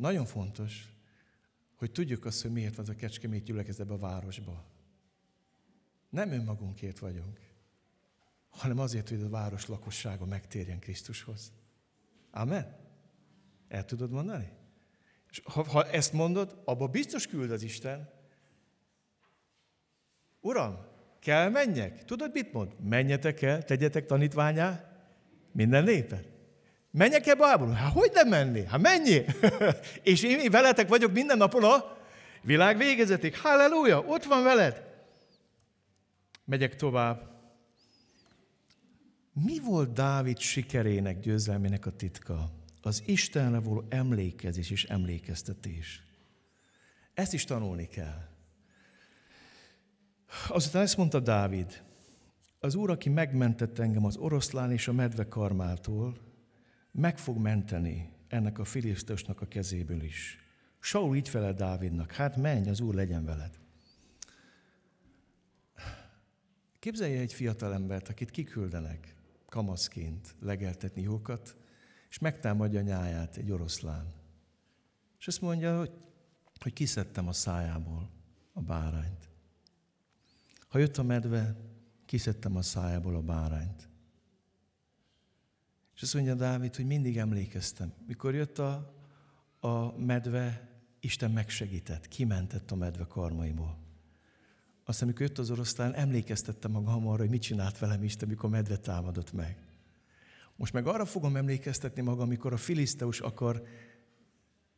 nagyon 0.01 0.27
fontos, 0.27 0.93
hogy 1.75 1.91
tudjuk 1.91 2.25
azt, 2.25 2.43
hogy 2.43 2.53
miért 2.53 2.77
van 2.77 2.85
az 2.85 2.91
a 2.91 2.97
kecskemét 2.97 3.45
gyülekezet 3.45 3.91
a 3.91 3.99
városba. 3.99 4.65
Nem 6.09 6.31
önmagunkért 6.31 6.99
vagyunk, 6.99 7.41
hanem 8.49 8.79
azért, 8.79 9.09
hogy 9.09 9.23
a 9.23 9.29
város 9.29 9.67
lakossága 9.67 10.25
megtérjen 10.25 10.79
Krisztushoz. 10.79 11.53
Amen? 12.31 12.77
El 13.69 13.85
tudod 13.85 14.11
mondani? 14.11 14.53
És 15.31 15.43
ha, 15.45 15.63
ha 15.63 15.91
ezt 15.91 16.13
mondod, 16.13 16.63
abba 16.65 16.87
biztos 16.87 17.27
küld 17.27 17.51
az 17.51 17.63
Isten. 17.63 18.11
Uram, 20.41 20.79
kell 21.19 21.49
menjek? 21.49 22.05
Tudod, 22.05 22.31
mit 22.33 22.53
mond? 22.53 22.81
Menjetek 22.81 23.43
el, 23.43 23.65
tegyetek 23.65 24.07
tanítványá 24.07 24.99
minden 25.53 25.85
népet. 25.85 26.30
Menjek 26.91 27.27
e 27.27 27.35
Bábulon? 27.35 27.75
Hát 27.75 27.93
hogy 27.93 28.11
nem 28.15 28.29
menni? 28.29 28.65
Hát 28.65 28.81
menjél! 28.81 29.25
és 30.03 30.23
én 30.23 30.51
veletek 30.51 30.89
vagyok 30.89 31.13
minden 31.13 31.37
napon 31.37 31.65
a 31.65 31.97
világ 32.43 32.77
végezetig. 32.77 33.39
Halleluja! 33.39 34.01
Ott 34.01 34.25
van 34.25 34.43
veled! 34.43 34.89
Megyek 36.45 36.77
tovább. 36.77 37.29
Mi 39.33 39.59
volt 39.59 39.93
Dávid 39.93 40.39
sikerének, 40.39 41.21
győzelmének 41.21 41.87
a 41.87 41.91
titka? 41.91 42.51
Az 42.83 43.03
Istenre 43.07 43.59
való 43.59 43.85
emlékezés 43.89 44.71
és 44.71 44.85
emlékeztetés. 44.85 46.03
Ezt 47.15 47.33
is 47.33 47.45
tanulni 47.45 47.87
kell. 47.87 48.29
Azután 50.49 50.83
ezt 50.83 50.97
mondta 50.97 51.21
Dávid, 51.21 51.83
az 52.59 52.75
Úr, 52.75 52.91
aki 52.91 53.09
megmentett 53.09 53.79
engem 53.79 54.05
az 54.05 54.17
oroszlán 54.17 54.73
és 54.73 54.89
a 54.89 54.93
medve 54.93 55.29
karmától, 55.29 56.30
meg 56.91 57.19
fog 57.19 57.39
menteni 57.39 58.13
ennek 58.29 58.59
a 58.59 58.65
filisztosnak 58.65 59.41
a 59.41 59.47
kezéből 59.47 60.03
is. 60.03 60.39
Saul 60.79 61.17
így 61.17 61.29
felel 61.29 61.55
Dávidnak, 61.55 62.13
hát 62.13 62.37
menj, 62.37 62.69
az 62.69 62.81
Úr 62.81 62.95
legyen 62.95 63.25
veled. 63.25 63.59
Képzelje 66.79 67.21
egy 67.21 67.33
fiatal 67.33 67.75
embert, 67.75 68.09
akit 68.09 68.31
kiküldenek 68.31 69.15
kamaszként 69.49 70.35
legeltetni 70.41 71.03
jókat, 71.03 71.57
és 72.09 72.19
megtámadja 72.19 72.81
a 72.81 72.83
nyáját 72.83 73.37
egy 73.37 73.51
oroszlán. 73.51 74.13
És 75.19 75.27
azt 75.27 75.41
mondja, 75.41 75.79
hogy, 75.79 75.91
hogy 76.61 76.73
kiszedtem 76.73 77.29
a 77.29 77.33
szájából 77.33 78.11
a 78.53 78.61
bárányt. 78.61 79.29
Ha 80.69 80.79
jött 80.79 80.97
a 80.97 81.03
medve, 81.03 81.57
kiszedtem 82.05 82.57
a 82.57 82.63
szájából 82.63 83.17
a 83.17 83.23
bárányt. 83.23 83.90
És 86.01 86.07
azt 86.07 86.15
mondja 86.15 86.35
Dávid, 86.35 86.77
hogy 86.77 86.87
mindig 86.87 87.19
emlékeztem. 87.19 87.93
Mikor 88.07 88.35
jött 88.35 88.59
a, 88.59 88.95
a 89.61 89.99
medve, 89.99 90.69
Isten 91.01 91.31
megsegített, 91.31 92.09
kimentett 92.09 92.71
a 92.71 92.77
medve 92.77 93.05
karmaiból. 93.05 93.79
Aztán, 94.85 95.09
amikor 95.09 95.27
jött 95.27 95.39
az 95.39 95.51
oroszlán, 95.51 95.95
emlékeztettem 95.95 96.71
magam 96.71 97.09
arra, 97.09 97.19
hogy 97.19 97.31
mit 97.31 97.43
csinált 97.43 97.79
velem 97.79 98.03
Isten, 98.03 98.29
mikor 98.29 98.51
medve 98.51 98.77
támadott 98.77 99.33
meg. 99.33 99.57
Most 100.57 100.73
meg 100.73 100.87
arra 100.87 101.05
fogom 101.05 101.37
emlékeztetni 101.37 102.03
magam, 102.03 102.27
amikor 102.27 102.53
a 102.53 102.57
filiszteus 102.57 103.21
akar 103.21 103.63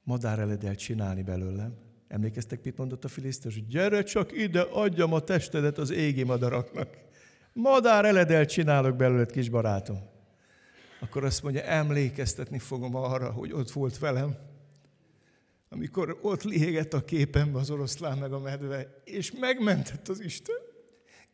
madáreledelt 0.03 0.79
csinálni 0.79 1.23
belőlem. 1.23 1.75
Emlékeztek, 2.09 2.65
mit 2.65 2.77
mondott 2.77 3.05
a 3.05 3.09
filiszteus? 3.09 3.67
Gyere 3.67 4.03
csak 4.03 4.33
ide, 4.33 4.61
adjam 4.61 5.13
a 5.13 5.21
testedet 5.21 5.79
az 5.79 5.91
égi 5.91 6.23
madaraknak. 6.23 6.99
Madáreledelt 7.53 8.49
csinálok 8.49 8.97
belőled, 8.97 9.31
kis 9.31 9.49
barátom 9.49 10.12
akkor 11.03 11.25
azt 11.25 11.43
mondja, 11.43 11.63
emlékeztetni 11.63 12.59
fogom 12.59 12.95
arra, 12.95 13.31
hogy 13.31 13.53
ott 13.53 13.71
volt 13.71 13.99
velem, 13.99 14.37
amikor 15.69 16.19
ott 16.21 16.43
lihegett 16.43 16.93
a 16.93 17.05
képembe 17.05 17.59
az 17.59 17.71
oroszlán 17.71 18.19
meg 18.19 18.33
a 18.33 18.39
medve, 18.39 19.03
és 19.05 19.33
megmentett 19.33 20.09
az 20.09 20.21
Isten. 20.21 20.57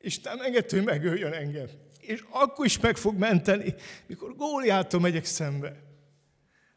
Isten 0.00 0.42
engedte, 0.42 0.76
hogy 0.76 0.84
megöljön 0.84 1.32
engem. 1.32 1.66
És 2.00 2.24
akkor 2.30 2.66
is 2.66 2.80
meg 2.80 2.96
fog 2.96 3.18
menteni, 3.18 3.74
mikor 4.06 4.36
Góliától 4.36 5.00
megyek 5.00 5.24
szembe. 5.24 5.76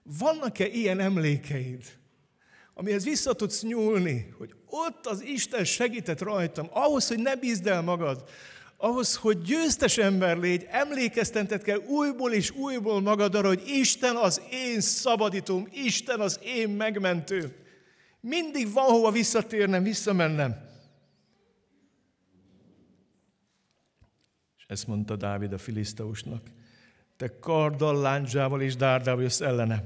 Vannak-e 0.04 0.68
ilyen 0.68 1.00
emlékeid, 1.00 1.84
amihez 2.74 3.04
vissza 3.04 3.34
tudsz 3.34 3.62
nyúlni, 3.62 4.34
hogy 4.38 4.54
ott 4.66 5.06
az 5.06 5.22
Isten 5.22 5.66
segített 5.66 6.22
rajtam, 6.22 6.68
ahhoz, 6.72 7.08
hogy 7.08 7.20
ne 7.20 7.36
bízd 7.36 7.68
el 7.68 7.82
magad, 7.82 8.30
ahhoz, 8.82 9.16
hogy 9.16 9.42
győztes 9.42 9.98
ember 9.98 10.38
légy, 10.38 10.68
emlékezteted 10.70 11.62
kell 11.62 11.78
újból 11.78 12.34
és 12.34 12.52
újból 12.52 13.02
magad 13.02 13.36
hogy 13.36 13.64
Isten 13.66 14.16
az 14.16 14.42
én 14.52 14.82
szabadítom, 14.82 15.68
Isten 15.72 16.20
az 16.20 16.40
én 16.44 16.70
megmentő. 16.70 17.56
Mindig 18.20 18.74
van 18.74 18.86
hova 18.86 19.12
visszatérnem, 19.12 19.84
visszamennem. 19.84 20.70
És 24.58 24.64
ezt 24.68 24.88
mondta 24.88 25.16
Dávid 25.16 25.54
a 25.54 25.58
filiszteusnak. 25.58 26.48
Te 27.18 27.40
karddal, 27.40 28.02
láncsával 28.02 28.62
és 28.62 28.76
dárdával 28.76 29.22
jössz 29.22 29.42
ellene. 29.42 29.84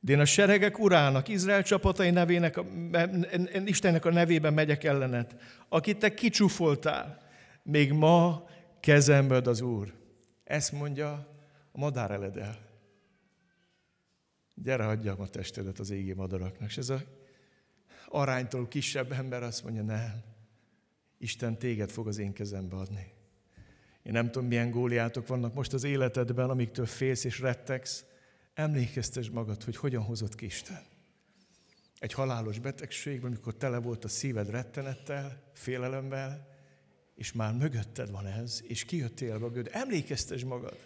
De 0.00 0.12
én 0.12 0.20
a 0.20 0.24
seregek 0.24 0.78
urának, 0.78 1.28
Izrael 1.28 1.62
csapatai 1.62 2.10
nevének, 2.10 2.60
Istennek 3.64 4.04
a 4.04 4.10
nevében 4.10 4.52
megyek 4.52 4.84
ellenet, 4.84 5.36
akit 5.68 5.98
te 5.98 6.14
kicsúfoltál 6.14 7.28
még 7.62 7.92
ma 7.92 8.48
kezembe 8.80 9.34
ad 9.34 9.46
az 9.46 9.60
Úr. 9.60 9.94
Ezt 10.44 10.72
mondja 10.72 11.12
a 11.72 11.78
madár 11.78 12.10
eledel. 12.10 12.68
Gyere, 14.54 14.86
adjam 14.86 15.20
a 15.20 15.28
testedet 15.28 15.78
az 15.78 15.90
égi 15.90 16.12
madaraknak. 16.12 16.68
És 16.68 16.76
ez 16.76 16.88
a 16.88 17.02
aránytól 18.08 18.68
kisebb 18.68 19.12
ember 19.12 19.42
azt 19.42 19.62
mondja, 19.62 19.82
nem, 19.82 20.22
Isten 21.18 21.58
téged 21.58 21.90
fog 21.90 22.08
az 22.08 22.18
én 22.18 22.32
kezembe 22.32 22.76
adni. 22.76 23.12
Én 24.02 24.12
nem 24.12 24.30
tudom, 24.30 24.48
milyen 24.48 24.70
góliátok 24.70 25.26
vannak 25.26 25.54
most 25.54 25.72
az 25.72 25.84
életedben, 25.84 26.50
amiktől 26.50 26.86
félsz 26.86 27.24
és 27.24 27.40
rettegsz. 27.40 28.04
Emlékeztes 28.54 29.30
magad, 29.30 29.62
hogy 29.62 29.76
hogyan 29.76 30.02
hozott 30.02 30.34
ki 30.34 30.44
Isten. 30.44 30.82
Egy 31.98 32.12
halálos 32.12 32.58
betegségben, 32.58 33.30
amikor 33.30 33.54
tele 33.54 33.78
volt 33.78 34.04
a 34.04 34.08
szíved 34.08 34.50
rettenettel, 34.50 35.42
félelemmel, 35.52 36.49
és 37.20 37.32
már 37.32 37.54
mögötted 37.54 38.10
van 38.10 38.26
ez, 38.26 38.60
és 38.66 38.84
kijöttél 38.84 39.38
mögöd, 39.38 39.68
emlékeztes 39.72 40.44
magad. 40.44 40.76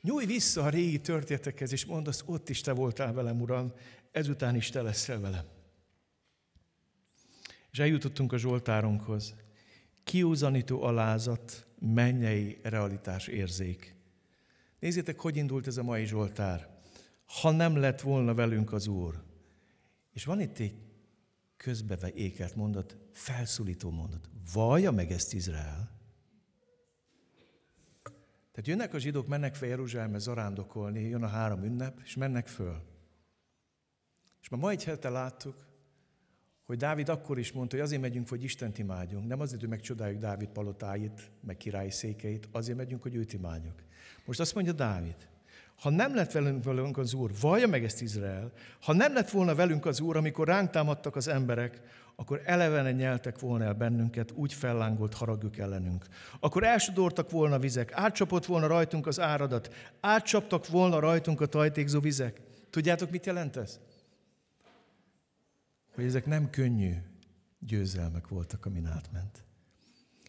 Nyújj 0.00 0.24
vissza 0.24 0.62
a 0.62 0.68
régi 0.68 1.00
történetekhez, 1.00 1.72
és 1.72 1.84
mondd 1.84 2.08
azt, 2.08 2.22
ott 2.26 2.48
is 2.48 2.60
te 2.60 2.72
voltál 2.72 3.12
velem, 3.12 3.40
Uram, 3.40 3.72
ezután 4.12 4.56
is 4.56 4.70
te 4.70 4.82
leszel 4.82 5.20
velem. 5.20 5.44
És 7.70 7.78
eljutottunk 7.78 8.32
a 8.32 8.38
Zsoltárunkhoz. 8.38 9.34
Kiúzanító 10.02 10.82
alázat, 10.82 11.66
mennyei 11.78 12.58
realitás 12.62 13.26
érzék. 13.26 13.94
Nézzétek, 14.78 15.20
hogy 15.20 15.36
indult 15.36 15.66
ez 15.66 15.76
a 15.76 15.82
mai 15.82 16.06
Zsoltár. 16.06 16.78
Ha 17.40 17.50
nem 17.50 17.76
lett 17.76 18.00
volna 18.00 18.34
velünk 18.34 18.72
az 18.72 18.86
Úr. 18.86 19.22
És 20.12 20.24
van 20.24 20.40
itt 20.40 20.58
egy 20.58 20.74
közbeve 21.56 22.12
ékelt 22.12 22.54
mondat, 22.54 22.96
felszólító 23.12 23.90
mondat. 23.90 24.33
Vallja 24.52 24.90
meg 24.90 25.10
ezt 25.10 25.32
Izrael. 25.32 25.92
Tehát 28.52 28.66
jönnek 28.68 28.94
a 28.94 28.98
zsidók, 28.98 29.26
mennek 29.26 29.54
fel 29.54 29.68
Jeruzsálembe 29.68 30.18
zarándokolni, 30.18 31.00
jön 31.00 31.22
a 31.22 31.26
három 31.26 31.64
ünnep, 31.64 32.00
és 32.04 32.16
mennek 32.16 32.46
föl. 32.46 32.82
És 34.40 34.48
ma 34.48 34.56
ma 34.56 34.70
egy 34.70 34.84
hete 34.84 35.08
láttuk, 35.08 35.66
hogy 36.64 36.76
Dávid 36.76 37.08
akkor 37.08 37.38
is 37.38 37.52
mondta, 37.52 37.76
hogy 37.76 37.84
azért 37.84 38.00
megyünk, 38.00 38.28
hogy 38.28 38.42
Istent 38.42 38.78
imádjunk. 38.78 39.26
Nem 39.26 39.40
azért, 39.40 39.60
hogy 39.60 39.68
megcsodáljuk 39.68 40.20
Dávid 40.20 40.48
palotáit, 40.48 41.30
meg 41.40 41.56
királyi 41.56 41.90
székeit, 41.90 42.48
azért 42.52 42.78
megyünk, 42.78 43.02
hogy 43.02 43.14
őt 43.14 43.32
imádjuk. 43.32 43.82
Most 44.24 44.40
azt 44.40 44.54
mondja 44.54 44.72
Dávid, 44.72 45.28
Ha 45.84 45.90
nem 45.90 46.14
lett 46.14 46.32
velünk, 46.32 46.64
velünk 46.64 46.98
az 46.98 47.14
Úr, 47.14 47.30
vallja 47.40 47.66
meg 47.66 47.84
ezt 47.84 48.02
Izrael, 48.02 48.52
ha 48.80 48.92
nem 48.92 49.14
lett 49.14 49.30
volna 49.30 49.54
velünk 49.54 49.86
az 49.86 50.00
Úr, 50.00 50.16
amikor 50.16 50.46
ránk 50.46 50.70
támadtak 50.70 51.16
az 51.16 51.28
emberek, 51.28 51.80
akkor 52.16 52.40
elevene 52.44 52.92
nyeltek 52.92 53.38
volna 53.38 53.64
el 53.64 53.74
bennünket, 53.74 54.32
úgy 54.32 54.52
fellángolt 54.52 55.14
haragjuk 55.14 55.58
ellenünk. 55.58 56.04
Akkor 56.40 56.64
elsodortak 56.64 57.30
volna 57.30 57.58
vizek, 57.58 57.92
átcsapott 57.92 58.46
volna 58.46 58.66
rajtunk 58.66 59.06
az 59.06 59.20
áradat, 59.20 59.74
átcsaptak 60.00 60.68
volna 60.68 60.98
rajtunk 60.98 61.40
a 61.40 61.46
tajtékzó 61.46 62.00
vizek. 62.00 62.40
Tudjátok, 62.70 63.10
mit 63.10 63.26
jelent 63.26 63.56
ez? 63.56 63.80
Hogy 65.94 66.04
ezek 66.04 66.26
nem 66.26 66.50
könnyű 66.50 66.94
győzelmek 67.58 68.28
voltak, 68.28 68.66
amin 68.66 68.86
átment. 68.86 69.44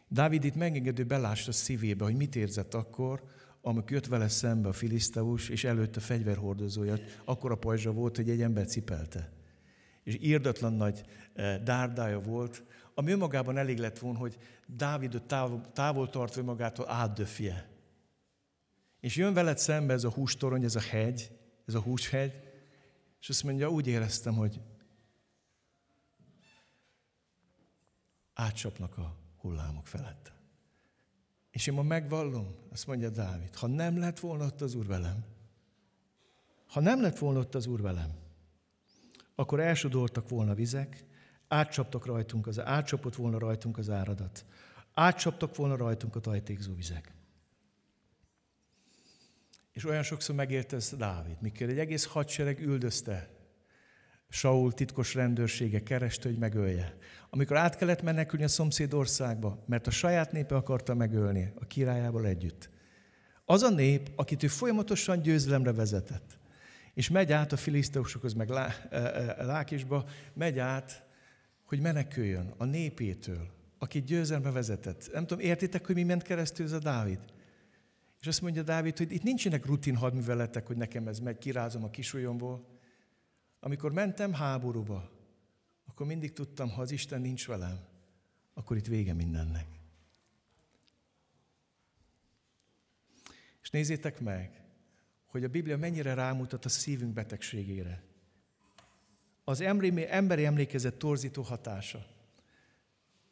Dávid 0.08 0.44
itt 0.44 0.56
megengedő 0.56 1.04
belásta 1.04 1.52
szívébe, 1.52 2.04
hogy 2.04 2.15
mit 2.15 2.36
érzett 2.36 2.74
akkor, 2.74 3.24
amikor 3.67 3.91
jött 3.91 4.06
vele 4.06 4.28
szembe 4.28 4.67
a 4.67 4.73
filiszteus, 4.73 5.49
és 5.49 5.63
előtte 5.63 5.99
fegyverhordozója, 5.99 6.97
akkor 7.23 7.51
a 7.51 7.56
pajzsa 7.56 7.91
volt, 7.91 8.15
hogy 8.15 8.30
egy 8.30 8.41
ember 8.41 8.65
cipelte. 8.67 9.32
És 10.04 10.17
írdatlan 10.21 10.73
nagy 10.73 11.04
eh, 11.34 11.58
dárdája 11.63 12.19
volt, 12.19 12.63
ami 12.93 13.12
önmagában 13.12 13.58
elég 13.58 13.78
lett 13.78 13.99
volna, 13.99 14.17
hogy 14.17 14.38
Dávidot 14.65 15.23
távol, 15.23 15.71
távol 15.73 16.10
tartva 16.10 16.43
magától 16.43 16.89
átdöfje. 16.89 17.69
És 18.99 19.15
jön 19.15 19.34
veled 19.34 19.58
szembe 19.58 19.93
ez 19.93 20.04
a 20.04 20.12
hústorony, 20.12 20.63
ez 20.63 20.75
a 20.75 20.82
hegy, 20.82 21.32
ez 21.65 21.73
a 21.73 21.82
húshegy, 21.82 22.39
és 23.21 23.30
azt 23.30 23.43
mondja, 23.43 23.69
úgy 23.69 23.88
éreztem, 23.88 24.34
hogy 24.34 24.62
átcsapnak 28.34 28.97
a 28.97 29.17
hullámok 29.38 29.88
felette. 29.88 30.35
És 31.56 31.68
én 31.68 31.74
ma 31.74 31.84
megvallom, 31.84 32.56
azt 32.72 32.88
mondja 32.88 33.10
Dávid, 33.10 33.56
ha 33.56 33.68
nem 33.68 33.98
lett 33.98 34.20
volna 34.20 34.46
ott 34.46 34.62
az 34.62 34.76
Úr 34.76 34.86
velem, 34.86 35.26
ha 36.68 36.80
nem 36.80 37.02
lett 37.02 37.18
volna 37.18 37.39
ott 37.39 37.56
az 37.56 37.65
Úr 37.65 37.82
velem, 37.82 38.12
akkor 39.36 39.60
elsodortak 39.60 40.30
volna 40.30 40.54
vizek, 40.54 41.06
átcsaptak 41.48 42.06
rajtunk 42.06 42.48
az, 42.48 42.60
átcsapott 42.60 43.15
volna 43.15 43.39
rajtunk 43.39 43.78
az 43.78 43.89
áradat, 43.89 44.46
átcsaptak 44.94 45.56
volna 45.56 45.76
rajtunk 45.76 46.15
a 46.15 46.20
tajtékzó 46.20 46.74
vizek. 46.74 47.13
És 49.72 49.86
olyan 49.86 50.04
sokszor 50.04 50.36
megérte 50.36 50.76
ezt 50.76 50.98
Dávid, 50.98 51.38
mikor 51.41 51.70
egy 51.70 51.80
egész 51.80 52.06
hadsereg 52.06 52.60
üldözte 52.60 53.35
Saul 54.30 54.74
titkos 54.74 55.14
rendőrsége 55.14 55.80
kereste, 55.80 56.30
hogy 56.30 56.38
megölje. 56.38 56.98
Amikor 57.30 57.58
át 57.58 57.76
kellett 57.76 58.02
menekülni 58.02 58.46
a 58.46 58.48
szomszéd 58.48 58.94
országba, 58.94 59.64
mert 59.68 59.88
a 59.88 59.92
saját 59.92 60.32
népe 60.32 60.56
akarta 60.56 60.94
megölni 60.94 61.54
a 61.56 61.66
királyával 61.66 62.26
együtt. 62.26 62.70
Az 63.46 63.62
a 63.62 63.70
nép, 63.70 64.12
akit 64.16 64.44
ő 64.44 64.48
folyamatosan 64.48 65.22
győzelemre 65.22 65.74
vezetett, 65.74 66.38
és 66.94 67.10
megy 67.10 67.32
át 67.32 67.52
a 67.52 67.58
filiszteusokhoz, 67.58 68.34
meg 68.34 68.50
e, 68.50 68.88
e, 68.90 69.44
Lákisba, 69.44 70.06
megy 70.34 70.60
át, 70.60 71.04
hogy 71.66 71.80
meneküljön 71.80 72.54
a 72.58 72.66
népétől, 72.66 73.48
akit 73.80 74.06
győzelemre 74.06 74.52
vezetett. 74.52 75.10
Nem 75.14 75.26
tudom, 75.26 75.46
értitek, 75.46 75.86
hogy 75.86 75.96
mi 75.96 76.04
ment 76.04 76.22
keresztül 76.22 76.66
ez 76.66 76.72
a 76.72 76.80
Dávid? 76.80 77.20
És 78.22 78.28
azt 78.28 78.42
mondja 78.42 78.64
Dávid, 78.64 78.98
hogy 78.98 79.12
itt 79.12 79.24
nincsenek 79.24 79.66
rutin 79.66 79.96
hadműveletek, 79.96 80.68
hogy 80.68 80.78
nekem 80.78 81.08
ez 81.08 81.20
megy, 81.20 81.38
kirázom 81.38 81.84
a 81.84 81.90
kisúlyomból, 81.90 82.75
amikor 83.65 83.91
mentem 83.91 84.34
háborúba, 84.34 85.12
akkor 85.86 86.06
mindig 86.06 86.34
tudtam, 86.34 86.69
ha 86.69 86.82
az 86.82 86.91
Isten 86.91 87.21
nincs 87.21 87.47
velem, 87.47 87.80
akkor 88.54 88.78
itt 88.78 88.86
vége 88.86 89.13
mindennek. 89.13 89.67
És 93.62 93.69
nézzétek 93.69 94.19
meg, 94.19 94.63
hogy 95.25 95.43
a 95.43 95.47
Biblia 95.47 95.78
mennyire 95.78 96.13
rámutat 96.13 96.65
a 96.65 96.69
szívünk 96.69 97.13
betegségére. 97.13 98.04
Az 99.43 99.62
emberi 99.62 100.45
emlékezet 100.45 100.97
torzító 100.97 101.41
hatása. 101.41 102.06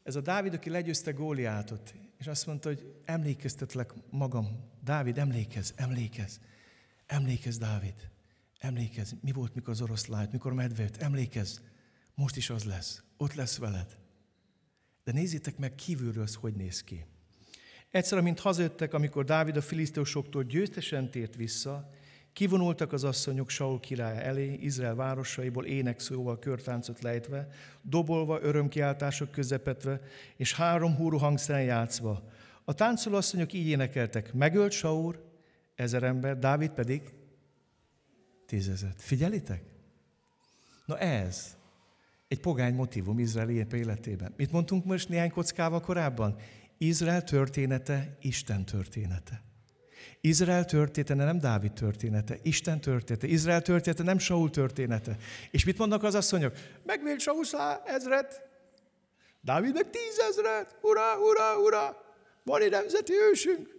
Ez 0.04 0.16
a 0.16 0.22
Dávid, 0.22 0.54
aki 0.54 0.70
legyőzte 0.70 1.12
Góliátot, 1.12 1.94
és 2.18 2.28
azt 2.28 2.46
mondta, 2.46 2.70
hogy 2.70 3.02
emlékeztetlek 3.06 3.94
magam. 4.10 4.72
Dávid, 4.84 5.18
emlékez, 5.18 5.74
emlékez, 5.76 6.40
emlékez, 7.06 7.58
Dávid. 7.58 8.12
Emlékezz, 8.64 9.12
mi 9.22 9.32
volt, 9.32 9.56
mikor 9.56 9.74
az 9.74 9.82
oroszlányt, 9.82 10.32
mikor 10.32 10.54
medve 10.54 10.84
jött. 10.84 10.98
Emlékezz, 10.98 11.58
most 12.16 12.36
is 12.36 12.50
az 12.50 12.64
lesz. 12.64 13.04
Ott 13.18 13.34
lesz 13.34 13.58
veled. 13.58 13.98
De 15.04 15.12
nézzétek 15.12 15.58
meg 15.58 15.76
kívülről, 15.76 16.24
az 16.24 16.36
hogy 16.36 16.54
néz 16.54 16.84
ki. 16.84 17.06
Egyszer, 17.92 18.18
amint 18.18 18.40
hazajöttek, 18.40 18.94
amikor 18.94 19.26
Dávid 19.26 19.58
a 19.58 19.62
filiszteusoktól 19.62 20.44
győztesen 20.44 21.10
tért 21.10 21.36
vissza, 21.36 21.90
kivonultak 22.34 22.94
az 22.94 23.04
asszonyok 23.04 23.50
Saul 23.50 23.80
király 23.80 24.24
elé, 24.24 24.54
Izrael 24.54 24.96
városaiból 24.96 25.66
énekszóval 25.66 26.40
körtáncot 26.40 27.02
lejtve, 27.02 27.48
dobolva, 27.82 28.42
örömkiáltások 28.42 29.32
közepetve, 29.32 30.02
és 30.36 30.54
három 30.54 30.96
húrú 30.96 31.18
hangszeren 31.18 31.64
játszva. 31.64 32.30
A 32.64 32.74
táncoló 32.74 33.16
asszonyok 33.16 33.54
így 33.54 33.68
énekeltek, 33.68 34.34
megölt 34.34 34.72
Saul, 34.72 35.16
ezer 35.76 36.04
ember, 36.04 36.40
Dávid 36.40 36.70
pedig 36.70 37.02
tízezet. 38.54 39.02
Figyelitek? 39.02 39.64
Na 40.86 40.98
ez 40.98 41.58
egy 42.28 42.40
pogány 42.40 42.74
motivum 42.74 43.20
Izrael 43.20 43.50
életében. 43.50 44.34
Mit 44.38 44.52
mondtunk 44.52 44.86
most 44.86 45.10
néhány 45.10 45.32
kockával 45.32 45.82
korábban? 45.82 46.36
Izrael 46.78 47.24
története 47.24 48.18
Isten 48.22 48.66
története. 48.66 49.42
Izrael 50.22 50.66
története 50.66 51.14
nem 51.24 51.40
Dávid 51.40 51.74
története, 51.74 52.38
Isten 52.42 52.82
története. 52.82 53.28
Izrael 53.28 53.62
története 53.62 54.04
nem 54.04 54.18
Saul 54.18 54.50
története. 54.50 55.18
És 55.52 55.66
mit 55.66 55.78
mondnak 55.78 56.04
az 56.04 56.16
asszonyok? 56.16 56.58
Megvélt 56.84 57.20
Saul 57.20 57.46
ezret, 57.86 58.50
Dávid 59.42 59.74
meg 59.74 59.90
tízezret, 59.90 60.78
ura, 60.82 61.20
ura, 61.20 61.60
ura, 61.60 62.04
van 62.44 62.62
egy 62.62 62.72
nemzeti 62.72 63.14
ősünk. 63.32 63.76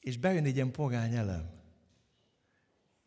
És 0.00 0.18
bejön 0.18 0.44
egy 0.44 0.54
ilyen 0.54 0.70
pogány 0.70 1.14
elem 1.14 1.58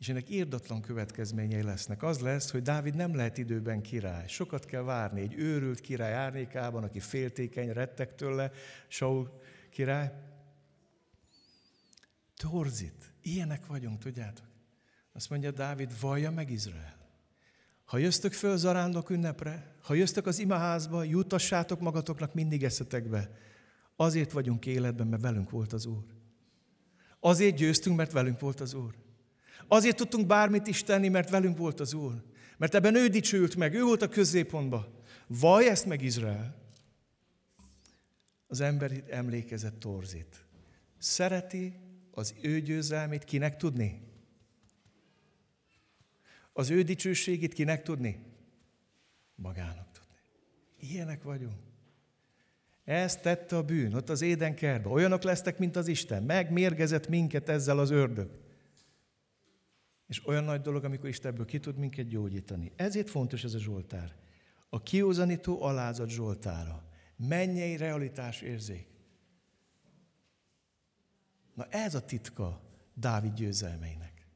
és 0.04 0.10
ennek 0.10 0.30
írdatlan 0.30 0.82
következményei 0.82 1.62
lesznek. 1.62 2.04
Az 2.04 2.20
lesz, 2.20 2.52
hogy 2.52 2.62
Dávid 2.62 2.96
nem 2.96 3.16
lehet 3.16 3.38
időben 3.38 3.82
király. 3.82 4.28
Sokat 4.28 4.66
kell 4.66 4.82
várni 4.82 5.22
egy 5.22 5.34
őrült 5.34 5.80
király 5.80 6.14
árnyékában, 6.14 6.84
aki 6.84 7.00
féltékeny, 7.00 7.72
rettek 7.72 8.16
tőle, 8.16 8.52
Saul 8.88 9.40
király. 9.70 10.12
Torzit. 12.36 13.14
Ilyenek 13.22 13.66
vagyunk, 13.66 14.00
tudjátok? 14.00 14.46
Azt 15.14 15.30
mondja 15.30 15.52
Dávid, 15.52 16.00
vallja 16.00 16.32
meg 16.32 16.50
Izrael. 16.50 16.98
Ha 17.86 17.98
jöztök 17.98 18.34
föl 18.34 18.58
zarándok 18.58 19.10
ünnepre, 19.10 19.76
ha 19.82 19.94
jöztök 19.94 20.26
az 20.26 20.40
imaházba, 20.40 21.04
jutassátok 21.04 21.80
magatoknak 21.80 22.34
mindig 22.34 22.64
eszetekbe. 22.64 23.38
Azért 23.96 24.32
vagyunk 24.32 24.66
életben, 24.66 25.08
mert 25.08 25.22
velünk 25.22 25.50
volt 25.50 25.74
az 25.74 25.86
Úr. 25.86 26.06
Azért 27.20 27.56
győztünk, 27.56 27.98
mert 27.98 28.12
velünk 28.12 28.40
volt 28.40 28.60
az 28.60 28.74
Úr. 28.74 29.02
Azért 29.68 29.98
tudtunk 29.98 30.28
bármit 30.28 30.68
is 30.68 30.84
tenni, 30.84 31.10
mert 31.10 31.30
velünk 31.30 31.58
volt 31.58 31.80
az 31.80 31.94
Úr. 31.94 32.24
Mert 32.58 32.76
ebben 32.76 32.96
ő 32.96 33.08
dicsült 33.08 33.56
meg, 33.56 33.74
ő 33.74 33.84
volt 33.84 34.02
a 34.02 34.08
középpontban. 34.08 34.88
Vaj 35.28 35.68
ezt 35.70 35.86
meg 35.86 36.02
Izrael. 36.02 36.56
Az 38.48 38.62
ember 38.62 38.92
emlékezett 39.10 39.80
torzít. 39.80 40.46
Szereti 40.98 41.74
az 42.12 42.34
ő 42.42 42.60
győzelmét 42.60 43.24
kinek 43.24 43.58
tudni? 43.58 44.02
Az 46.54 46.70
ő 46.70 46.82
dicsőségét 46.82 47.54
kinek 47.54 47.84
tudni? 47.84 48.20
Magának 49.36 49.92
tudni. 49.92 50.18
Ilyenek 50.80 51.24
vagyunk. 51.24 51.58
Ezt 52.84 53.22
tette 53.22 53.58
a 53.58 53.64
bűn, 53.64 53.94
ott 53.94 54.10
az 54.10 54.22
édenkertben. 54.22 54.92
Olyanok 54.92 55.24
lesztek, 55.24 55.58
mint 55.58 55.76
az 55.76 55.88
Isten. 55.88 56.24
Megmérgezett 56.24 57.08
minket 57.08 57.50
ezzel 57.50 57.80
az 57.80 57.90
ördög. 57.90 58.43
És 60.14 60.28
olyan 60.28 60.44
nagy 60.44 60.62
dolog, 60.62 60.84
amikor 60.84 61.10
Isten 61.10 61.32
ebből 61.32 61.46
ki 61.46 61.60
tud 61.60 61.78
minket 61.78 62.08
gyógyítani. 62.08 62.72
Ezért 62.76 63.10
fontos 63.10 63.44
ez 63.44 63.54
a 63.54 63.60
Zsoltár. 63.60 64.16
A 64.70 64.80
kiózanító 64.80 65.64
alázat 65.64 66.10
Zsoltára. 66.10 66.84
Mennyei 67.16 67.78
realitás 67.78 68.42
érzék. 68.42 68.88
Na 71.54 71.68
ez 71.70 71.96
a 71.96 72.06
titka 72.06 72.62
Dávid 72.94 73.34
győzelmeinek. 73.34 74.28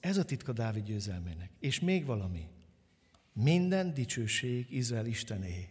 Ez 0.00 0.16
a 0.16 0.24
titka 0.24 0.52
Dávid 0.52 0.84
győzelmeinek. 0.84 1.50
És 1.58 1.80
még 1.80 2.04
valami. 2.04 2.48
Minden 3.32 3.94
dicsőség 3.94 4.72
Izrael 4.72 5.06
Istené. 5.06 5.68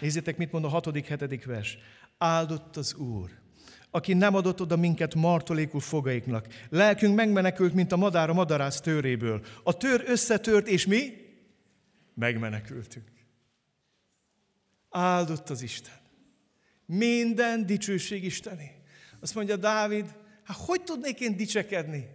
Nézzétek, 0.00 0.36
mit 0.36 0.52
mond 0.52 0.64
a 0.64 0.68
hatodik, 0.68 1.06
hetedik 1.06 1.44
vers. 1.44 1.78
Áldott 2.18 2.76
az 2.76 2.94
Úr, 2.94 3.39
aki 3.90 4.14
nem 4.14 4.34
adott 4.34 4.60
oda 4.60 4.76
minket 4.76 5.14
martolékul 5.14 5.80
fogaiknak. 5.80 6.46
Lelkünk 6.68 7.14
megmenekült, 7.14 7.74
mint 7.74 7.92
a 7.92 7.96
madár 7.96 8.30
a 8.30 8.34
madarász 8.34 8.80
tőréből. 8.80 9.40
A 9.62 9.76
tőr 9.76 10.04
összetört, 10.06 10.68
és 10.68 10.86
mi? 10.86 11.12
Megmenekültünk. 12.14 13.08
Áldott 14.90 15.50
az 15.50 15.62
Isten. 15.62 15.94
Minden 16.86 17.66
dicsőség 17.66 18.24
Isteni. 18.24 18.70
Azt 19.20 19.34
mondja 19.34 19.56
Dávid, 19.56 20.14
Hát 20.50 20.58
hogy 20.58 20.82
tudnék 20.82 21.20
én 21.20 21.36
dicsekedni? 21.36 22.08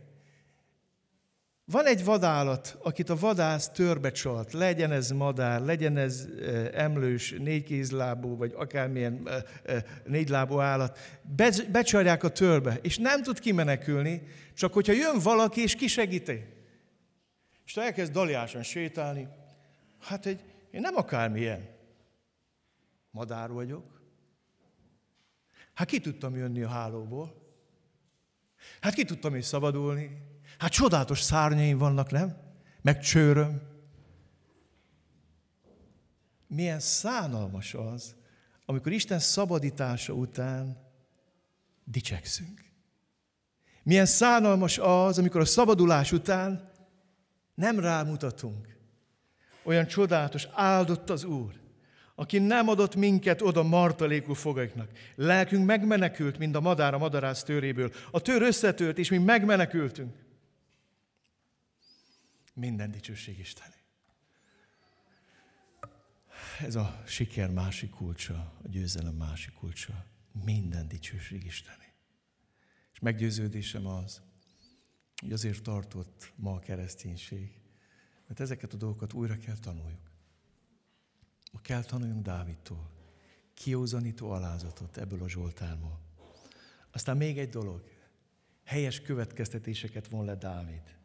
Van 1.66 1.86
egy 1.86 2.04
vadállat, 2.04 2.78
akit 2.84 3.10
a 3.10 3.16
vadász 3.16 3.70
törbe 3.70 4.12
csalt, 4.12 4.54
legyen 4.54 4.92
ez 4.92 5.12
madár, 5.12 5.62
legyen 5.62 5.98
ez 5.98 6.28
emlős, 6.74 7.32
négykézlábú, 7.32 8.38
vagy 8.38 8.54
akármilyen 8.56 9.30
négylábú 10.04 10.60
állat, 10.60 11.00
becsarják 11.72 12.24
a 12.24 12.30
törbe, 12.30 12.80
és 12.82 12.98
nem 12.98 13.24
tud 13.24 13.40
kimenekülni, 13.40 14.22
csak 14.54 14.74
hogyha 14.74 14.94
jön 14.94 15.20
valaki, 15.20 15.62
és 15.62 15.76
kisegíti. 15.76 16.44
És 17.66 17.78
elkezd 17.78 18.12
daliásan 18.14 18.64
sétálni, 18.64 19.28
hát 20.00 20.26
egy, 20.26 20.40
én 20.72 20.82
nem 20.82 20.96
akármilyen. 20.96 21.70
Madár 23.12 23.52
vagyok. 23.52 24.02
Hát 25.74 25.88
ki 25.88 26.00
tudtam 26.00 26.36
jönni 26.36 26.62
a 26.62 26.68
hálóból? 26.68 27.44
Hát 28.80 28.94
ki 28.94 29.04
tudtam 29.04 29.36
is 29.36 29.46
szabadulni? 29.46 30.34
Hát 30.58 30.72
csodálatos 30.72 31.22
szárnyaim 31.22 31.78
vannak, 31.78 32.12
nem? 32.12 32.38
Meg 32.82 33.00
csőröm. 33.00 33.62
Milyen 36.48 36.80
szánalmas 36.80 37.74
az, 37.74 38.16
amikor 38.66 38.92
Isten 38.92 39.20
szabadítása 39.20 40.14
után 40.14 40.78
dicsekszünk. 41.84 42.64
Milyen 43.84 44.06
szánalmas 44.06 44.78
az, 44.78 45.18
amikor 45.18 45.42
a 45.42 45.46
szabadulás 45.46 46.12
után 46.12 46.72
nem 47.56 47.80
rámutatunk. 47.80 48.78
Olyan 49.64 49.88
csodálatos, 49.88 50.48
áldott 50.54 51.10
az 51.10 51.24
Úr, 51.24 51.54
aki 52.16 52.40
nem 52.40 52.70
adott 52.70 52.96
minket 52.96 53.42
oda 53.42 53.64
martalékú 53.64 54.34
fogaiknak. 54.34 54.90
Lelkünk 55.16 55.66
megmenekült, 55.66 56.38
mint 56.38 56.56
a 56.56 56.60
madár 56.60 56.94
a 56.94 56.98
madarász 56.98 57.44
töréből. 57.44 57.92
A 58.12 58.20
tör 58.20 58.42
összetört, 58.42 58.98
és 58.98 59.10
mi 59.10 59.18
megmenekültünk. 59.18 60.25
Minden 62.56 62.92
dicsőség 62.92 63.40
Istené. 63.40 63.76
Ez 66.60 66.76
a 66.76 67.04
siker 67.06 67.50
másik 67.50 67.90
kulcsa, 67.90 68.54
a 68.64 68.68
győzelem 68.68 69.16
másik 69.16 69.54
kulcsa. 69.54 70.06
Minden 70.44 70.88
dicsőség 70.88 71.46
Istené. 71.46 71.94
És 72.94 73.00
meggyőződésem 73.00 73.86
az, 73.86 74.22
hogy 75.22 75.32
azért 75.32 75.64
tartott 75.64 76.34
ma 76.36 76.54
a 76.54 76.60
kereszténység, 76.60 77.60
mert 78.28 78.40
ezeket 78.40 78.74
a 78.74 78.78
dolgokat 78.78 79.14
újra 79.14 79.38
kell 79.38 79.58
tanuljuk. 79.58 80.12
Ma 81.52 81.60
kell 81.62 81.84
tanuljunk 81.84 82.24
Dávidtól, 82.24 82.92
kiózanító 83.54 84.32
alázatot 84.32 84.98
ebből 84.98 85.24
a 85.24 85.30
Zsoltárból. 85.30 86.00
Aztán 86.92 87.18
még 87.18 87.38
egy 87.38 87.50
dolog, 87.50 87.84
helyes 88.64 89.02
következtetéseket 89.02 90.08
von 90.08 90.26
le 90.26 90.36
Dávid. 90.36 90.96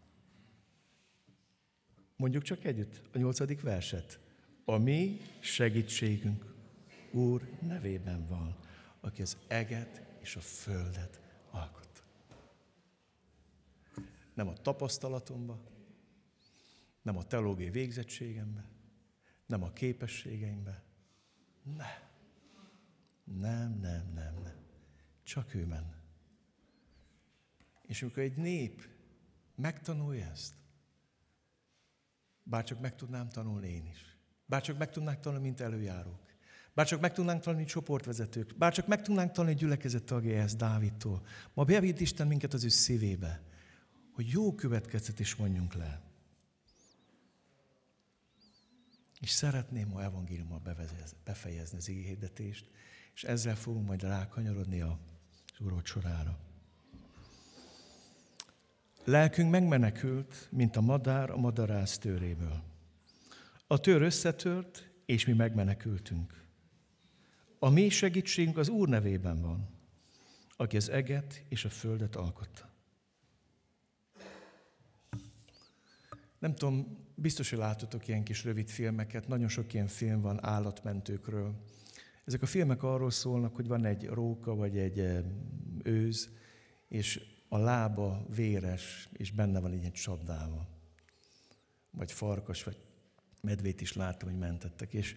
Mondjuk 2.20 2.42
csak 2.42 2.64
együtt 2.64 3.00
a 3.12 3.18
nyolcadik 3.18 3.60
verset. 3.60 4.18
A 4.64 4.76
mi 4.76 5.20
segítségünk 5.38 6.54
Úr 7.10 7.50
nevében 7.60 8.26
van, 8.26 8.56
aki 9.00 9.22
az 9.22 9.36
eget 9.48 10.02
és 10.20 10.36
a 10.36 10.40
földet 10.40 11.20
alkot. 11.50 12.02
Nem 14.34 14.48
a 14.48 14.52
tapasztalatomba, 14.52 15.60
nem 17.02 17.16
a 17.16 17.24
teológiai 17.24 17.70
végzettségembe, 17.70 18.64
nem 19.46 19.62
a 19.62 19.72
képességeimbe. 19.72 20.82
Nem. 21.62 22.08
Nem, 23.24 23.78
nem, 23.80 24.12
nem, 24.14 24.34
nem. 24.42 24.56
Csak 25.22 25.54
ő 25.54 25.66
menne. 25.66 26.02
És 27.86 28.02
amikor 28.02 28.22
egy 28.22 28.36
nép 28.36 28.88
megtanulja 29.54 30.26
ezt, 30.26 30.54
bárcsak 32.50 32.80
meg 32.80 32.94
tudnám 32.94 33.28
tanulni 33.28 33.68
én 33.68 33.86
is. 33.86 34.16
Bárcsak 34.46 34.78
meg 34.78 34.90
tudnánk 34.90 35.20
tanulni, 35.20 35.44
mint 35.44 35.60
előjárók. 35.60 36.20
Bárcsak 36.74 37.00
meg 37.00 37.12
tudnánk 37.12 37.42
tanulni, 37.42 37.66
csoportvezetők. 37.66 38.56
Bárcsak 38.56 38.86
meg 38.86 39.02
tudnánk 39.02 39.32
tanulni 39.32 39.56
gyülekezet 39.56 40.04
tagjaihez 40.04 40.56
Dávidtól. 40.56 41.26
Ma 41.54 41.64
bevitt 41.64 42.00
Isten 42.00 42.26
minket 42.26 42.52
az 42.52 42.64
ő 42.64 42.68
szívébe, 42.68 43.42
hogy 44.12 44.28
jó 44.28 44.54
következtetés 44.54 45.34
mondjunk 45.34 45.74
le. 45.74 46.02
És 49.20 49.30
szeretném 49.30 49.88
ma 49.88 50.02
evangéliummal 50.02 50.62
befejezni 51.24 51.78
az 51.78 51.86
hirdetést, 51.86 52.70
és 53.14 53.24
ezzel 53.24 53.56
fogunk 53.56 53.86
majd 53.86 54.02
rákanyarodni 54.02 54.80
a 54.80 54.98
úrod 55.58 55.86
sorára. 55.86 56.49
Lelkünk 59.04 59.50
megmenekült, 59.50 60.48
mint 60.50 60.76
a 60.76 60.80
madár 60.80 61.30
a 61.30 61.36
madarász 61.36 61.98
tőréből. 61.98 62.62
A 63.66 63.80
tőr 63.80 64.02
összetört, 64.02 64.90
és 65.06 65.26
mi 65.26 65.32
megmenekültünk. 65.32 66.44
A 67.58 67.70
mi 67.70 67.88
segítségünk 67.88 68.58
az 68.58 68.68
Úr 68.68 68.88
nevében 68.88 69.40
van, 69.40 69.68
aki 70.56 70.76
az 70.76 70.88
eget 70.88 71.42
és 71.48 71.64
a 71.64 71.68
földet 71.68 72.16
alkotta. 72.16 72.70
Nem 76.38 76.54
tudom, 76.54 76.98
biztos, 77.14 77.50
hogy 77.50 77.58
látotok 77.58 78.08
ilyen 78.08 78.24
kis 78.24 78.44
rövid 78.44 78.68
filmeket, 78.68 79.28
nagyon 79.28 79.48
sok 79.48 79.72
ilyen 79.72 79.86
film 79.86 80.20
van 80.20 80.44
állatmentőkről. 80.44 81.54
Ezek 82.24 82.42
a 82.42 82.46
filmek 82.46 82.82
arról 82.82 83.10
szólnak, 83.10 83.54
hogy 83.54 83.66
van 83.66 83.84
egy 83.84 84.06
róka 84.06 84.54
vagy 84.54 84.78
egy 84.78 85.24
őz, 85.82 86.30
és 86.88 87.20
a 87.52 87.58
lába 87.58 88.24
véres, 88.34 89.08
és 89.12 89.30
benne 89.30 89.60
van 89.60 89.72
egy 89.72 89.80
ilyen 89.80 89.92
csapdába. 89.92 90.66
Vagy 91.90 92.12
farkas, 92.12 92.62
vagy 92.62 92.76
medvét 93.40 93.80
is 93.80 93.92
láttam, 93.92 94.28
hogy 94.28 94.38
mentettek. 94.38 94.92
És 94.92 95.16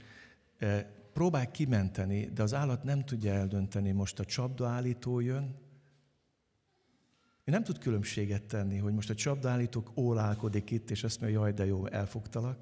e, 0.57 0.83
próbál 1.13 1.51
kimenteni, 1.51 2.25
de 2.25 2.43
az 2.43 2.53
állat 2.53 2.83
nem 2.83 3.05
tudja 3.05 3.33
eldönteni, 3.33 3.91
most 3.91 4.19
a 4.19 4.25
csapdaállító 4.25 5.19
jön, 5.19 5.55
ő 7.43 7.51
nem 7.51 7.63
tud 7.63 7.77
különbséget 7.77 8.43
tenni, 8.43 8.77
hogy 8.77 8.93
most 8.93 9.09
a 9.09 9.15
csapdaállítók 9.15 9.91
ólálkodik 9.95 10.71
itt, 10.71 10.91
és 10.91 11.03
azt 11.03 11.21
mondja, 11.21 11.39
jaj, 11.39 11.53
de 11.53 11.65
jó, 11.65 11.85
elfogtalak, 11.85 12.59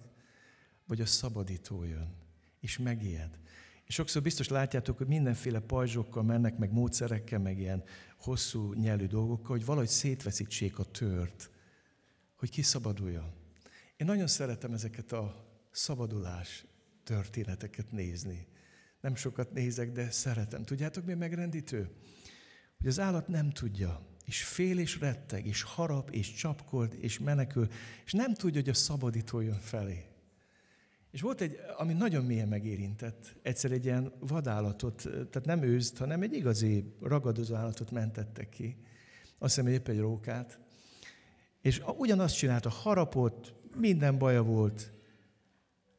vagy 0.85 1.01
a 1.01 1.05
szabadító 1.05 1.83
jön, 1.83 2.13
és 2.59 2.77
megijed. 2.77 3.39
És 3.85 3.93
sokszor 3.93 4.21
biztos 4.21 4.47
látjátok, 4.47 4.97
hogy 4.97 5.07
mindenféle 5.07 5.59
pajzsokkal 5.59 6.23
mennek, 6.23 6.57
meg 6.57 6.71
módszerekkel, 6.71 7.39
meg 7.39 7.59
ilyen 7.59 7.83
hosszú 8.21 8.73
nyelű 8.73 9.05
dolgokkal, 9.05 9.55
hogy 9.55 9.65
valahogy 9.65 9.89
szétveszítsék 9.89 10.79
a 10.79 10.83
tört, 10.83 11.49
hogy 12.35 12.49
kiszabaduljon. 12.49 13.33
Én 13.97 14.07
nagyon 14.07 14.27
szeretem 14.27 14.73
ezeket 14.73 15.11
a 15.11 15.45
szabadulás 15.71 16.65
történeteket 17.03 17.91
nézni. 17.91 18.47
Nem 19.01 19.15
sokat 19.15 19.51
nézek, 19.51 19.91
de 19.91 20.11
szeretem. 20.11 20.63
Tudjátok, 20.63 21.05
mi 21.05 21.13
megrendítő? 21.13 21.89
Hogy 22.77 22.87
az 22.87 22.99
állat 22.99 23.27
nem 23.27 23.49
tudja, 23.49 24.01
és 24.25 24.43
fél 24.43 24.79
és 24.79 24.99
retteg, 24.99 25.45
és 25.45 25.61
harap, 25.61 26.09
és 26.09 26.33
csapkod, 26.33 26.95
és 26.99 27.19
menekül, 27.19 27.67
és 28.05 28.11
nem 28.11 28.33
tudja, 28.33 28.61
hogy 28.61 28.69
a 28.69 28.73
szabadító 28.73 29.39
jön 29.39 29.59
felé. 29.59 30.10
És 31.11 31.21
volt 31.21 31.41
egy, 31.41 31.59
ami 31.77 31.93
nagyon 31.93 32.25
mélyen 32.25 32.47
megérintett, 32.47 33.35
egyszer 33.41 33.71
egy 33.71 33.85
ilyen 33.85 34.13
vadállatot, 34.19 35.01
tehát 35.03 35.45
nem 35.45 35.63
őzt, 35.63 35.97
hanem 35.97 36.21
egy 36.21 36.33
igazi 36.33 36.93
ragadozó 37.01 37.55
állatot 37.55 37.91
mentettek 37.91 38.49
ki. 38.49 38.77
Azt 39.37 39.55
hiszem, 39.55 39.71
épp 39.71 39.87
egy 39.87 39.99
rókát. 39.99 40.59
És 41.61 41.81
ugyanazt 41.97 42.37
csinálta, 42.37 42.69
harapott, 42.69 43.53
minden 43.75 44.17
baja 44.17 44.43
volt. 44.43 44.91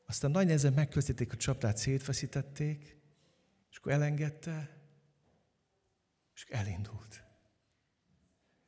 Aztán 0.06 0.30
nagy 0.30 0.46
nehezen 0.46 0.72
megközítették 0.72 1.32
a 1.32 1.36
csaptát, 1.36 1.76
szétfeszítették, 1.76 2.96
és 3.70 3.76
akkor 3.76 3.92
elengedte, 3.92 4.80
és 6.34 6.44
elindult. 6.48 7.24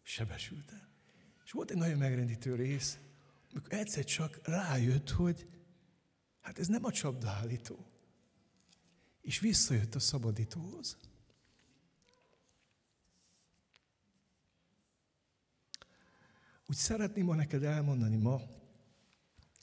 Sebesült 0.03 0.70
el. 0.72 0.88
És 1.45 1.51
volt 1.51 1.70
egy 1.70 1.76
nagyon 1.76 1.99
megrendítő 1.99 2.55
rész, 2.55 2.99
amikor 3.53 3.72
egyszer 3.72 4.05
csak 4.05 4.40
rájött, 4.42 5.11
hogy 5.11 5.47
Hát 6.45 6.59
ez 6.59 6.66
nem 6.66 6.84
a 6.84 6.92
csapdaállító. 6.92 7.86
És 9.20 9.38
visszajött 9.38 9.95
a 9.95 9.99
szabadítóhoz. 9.99 10.97
Úgy 16.66 16.76
szeretném 16.76 17.24
ma 17.24 17.34
neked 17.34 17.62
elmondani 17.62 18.16
ma, 18.16 18.40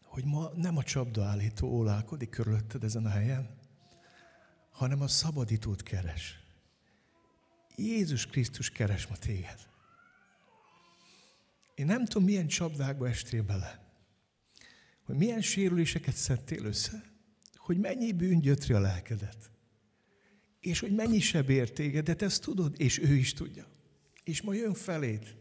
hogy 0.04 0.26
ma 0.26 0.50
nem 0.56 0.78
a 0.78 0.84
csapdaállító 0.84 1.68
ólálkodik 1.68 2.30
körülötted 2.30 2.84
ezen 2.84 3.06
a 3.06 3.10
helyen, 3.10 3.58
hanem 4.70 5.02
a 5.02 5.08
szabadítót 5.08 5.84
keres. 5.84 6.40
Jézus 7.76 8.26
Krisztus 8.26 8.70
keres 8.70 9.08
ma 9.08 9.16
téged. 9.16 9.68
Én 11.76 11.86
nem 11.86 12.06
tudom, 12.06 12.24
milyen 12.24 12.48
csapdákba 12.48 13.08
estél 13.08 13.44
bele 13.44 13.91
hogy 15.12 15.20
milyen 15.20 15.42
sérüléseket 15.42 16.16
szedtél 16.16 16.66
össze, 16.66 17.04
hogy 17.56 17.78
mennyi 17.78 18.12
bűn 18.12 18.40
gyötri 18.40 18.74
a 18.74 18.80
lelkedet, 18.80 19.52
és 20.60 20.80
hogy 20.80 20.96
mennyi 20.96 21.20
seb 21.20 21.50
ér 21.50 21.72
de 22.02 22.16
ezt 22.18 22.42
tudod, 22.42 22.76
és 22.78 23.00
ő 23.00 23.16
is 23.16 23.34
tudja. 23.34 23.68
És 24.24 24.42
ma 24.42 24.54
jön 24.54 24.74
feléd. 24.74 25.36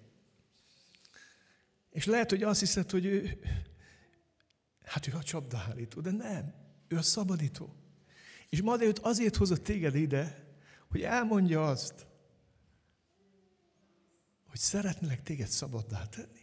És 1.90 2.04
lehet, 2.04 2.30
hogy 2.30 2.42
azt 2.42 2.60
hiszed, 2.60 2.90
hogy 2.90 3.04
ő, 3.04 3.40
hát 4.84 5.06
ő 5.06 5.12
a 5.12 5.22
csapdaállító, 5.22 6.00
de 6.00 6.10
nem. 6.10 6.54
Ő 6.88 6.96
a 6.96 7.02
szabadító. 7.02 7.74
És 8.48 8.62
ma 8.62 8.82
őt 8.82 8.98
azért 8.98 9.36
hozott 9.36 9.64
téged 9.64 9.94
ide, 9.94 10.54
hogy 10.88 11.02
elmondja 11.02 11.68
azt, 11.68 12.06
hogy 14.46 14.58
szeretnélek 14.58 15.22
téged 15.22 15.48
szabaddá 15.48 16.06
tenni. 16.06 16.39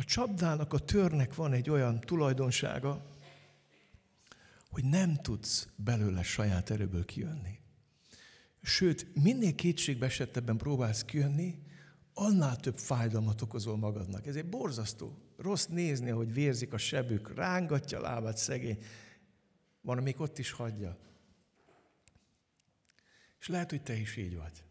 A 0.00 0.04
csapdának, 0.04 0.72
a 0.72 0.78
törnek 0.78 1.34
van 1.34 1.52
egy 1.52 1.70
olyan 1.70 2.00
tulajdonsága, 2.00 3.16
hogy 4.70 4.84
nem 4.84 5.14
tudsz 5.14 5.68
belőle 5.76 6.22
saját 6.22 6.70
erőből 6.70 7.04
kijönni. 7.04 7.58
Sőt, 8.62 9.22
minél 9.22 9.54
kétségbeesettebben 9.54 10.56
próbálsz 10.56 11.04
kijönni, 11.04 11.62
annál 12.14 12.56
több 12.56 12.78
fájdalmat 12.78 13.42
okozol 13.42 13.76
magadnak. 13.76 14.26
Ez 14.26 14.36
egy 14.36 14.48
borzasztó. 14.48 15.18
Rossz 15.36 15.66
nézni, 15.66 16.10
ahogy 16.10 16.32
vérzik 16.32 16.72
a 16.72 16.78
sebük, 16.78 17.34
rángatja 17.34 17.98
a 17.98 18.02
lábát 18.02 18.36
szegény. 18.36 18.82
Van, 19.80 19.98
amik 19.98 20.20
ott 20.20 20.38
is 20.38 20.50
hagyja. 20.50 20.98
És 23.40 23.48
lehet, 23.48 23.70
hogy 23.70 23.82
te 23.82 23.94
is 23.96 24.16
így 24.16 24.36
vagy. 24.36 24.64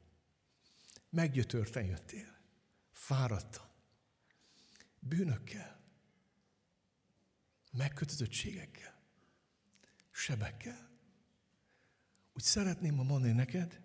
Meggyötörten 1.09 1.83
jöttél. 1.83 2.37
Fáradtan. 2.91 3.67
Bűnökkel. 4.99 5.79
Megkötözöttségekkel. 7.71 9.01
Sebekkel. 10.11 10.89
Úgy 12.33 12.43
szeretném 12.43 12.95
ma 12.95 13.03
mondani 13.03 13.33
neked, 13.33 13.81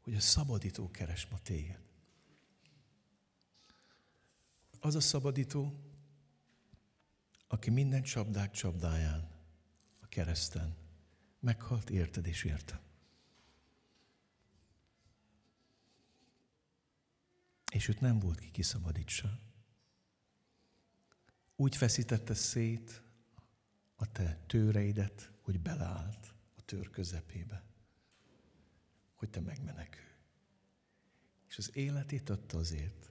hogy 0.00 0.14
a 0.14 0.20
szabadító 0.20 0.90
keres 0.90 1.26
ma 1.26 1.38
téged. 1.38 1.80
Az 4.80 4.94
a 4.94 5.00
szabadító, 5.00 5.74
aki 7.46 7.70
minden 7.70 8.02
csapdák 8.02 8.50
csapdáján, 8.50 9.30
a 10.00 10.06
kereszten 10.06 10.76
meghalt 11.40 11.90
érted 11.90 12.26
és 12.26 12.44
értem. 12.44 12.89
És 17.70 17.88
őt 17.88 18.00
nem 18.00 18.18
volt 18.18 18.38
ki 18.38 18.50
kiszabadítsa. 18.50 19.38
Úgy 21.56 21.76
feszítette 21.76 22.34
szét 22.34 23.02
a 23.94 24.12
te 24.12 24.44
tőreidet, 24.46 25.32
hogy 25.42 25.60
beleállt 25.60 26.34
a 26.56 26.62
tör 26.64 26.90
közepébe, 26.90 27.64
hogy 29.14 29.28
te 29.28 29.40
megmenekülj. 29.40 30.04
És 31.48 31.58
az 31.58 31.76
életét 31.76 32.30
adta 32.30 32.58
azért, 32.58 33.10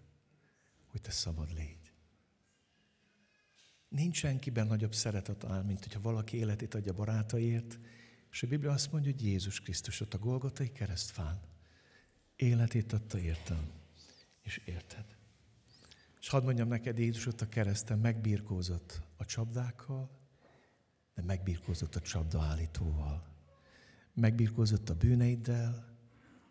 hogy 0.88 1.02
te 1.02 1.12
szabad 1.12 1.54
légy. 1.54 1.92
Nincs 3.88 4.18
senkiben 4.18 4.68
nagyobb 4.68 4.94
szeretet 4.94 5.44
áll, 5.44 5.64
mint 5.64 5.84
hogyha 5.84 6.02
valaki 6.02 6.38
életét 6.38 6.74
adja 6.74 6.94
barátaiért, 6.94 7.80
és 8.32 8.44
a 8.44 8.48
Biblia 8.48 8.72
azt 8.72 8.92
mondja, 8.92 9.12
hogy 9.12 9.26
Jézus 9.26 9.62
Krisztus 9.62 10.02
ott 10.02 10.14
a 10.14 10.18
Golgotai 10.18 10.72
keresztfán 10.72 11.40
életét 12.36 12.94
adta 12.94 13.20
értem, 13.20 13.79
és 14.42 14.62
érted. 14.66 15.06
És 16.20 16.30
hadd 16.30 16.44
mondjam 16.44 16.68
neked, 16.68 16.98
Jézus 16.98 17.26
ott 17.26 17.42
a 17.42 17.50
kereszten 17.50 18.00
megbírkózott 18.00 19.02
a 19.18 19.26
csapdákkal, 19.26 20.10
de 21.16 21.22
megbírkózott 21.22 21.96
a 21.96 22.00
csapdaállítóval. 22.00 23.28
Megbírkózott 24.14 24.90
a 24.90 24.96
bűneiddel, 24.96 25.98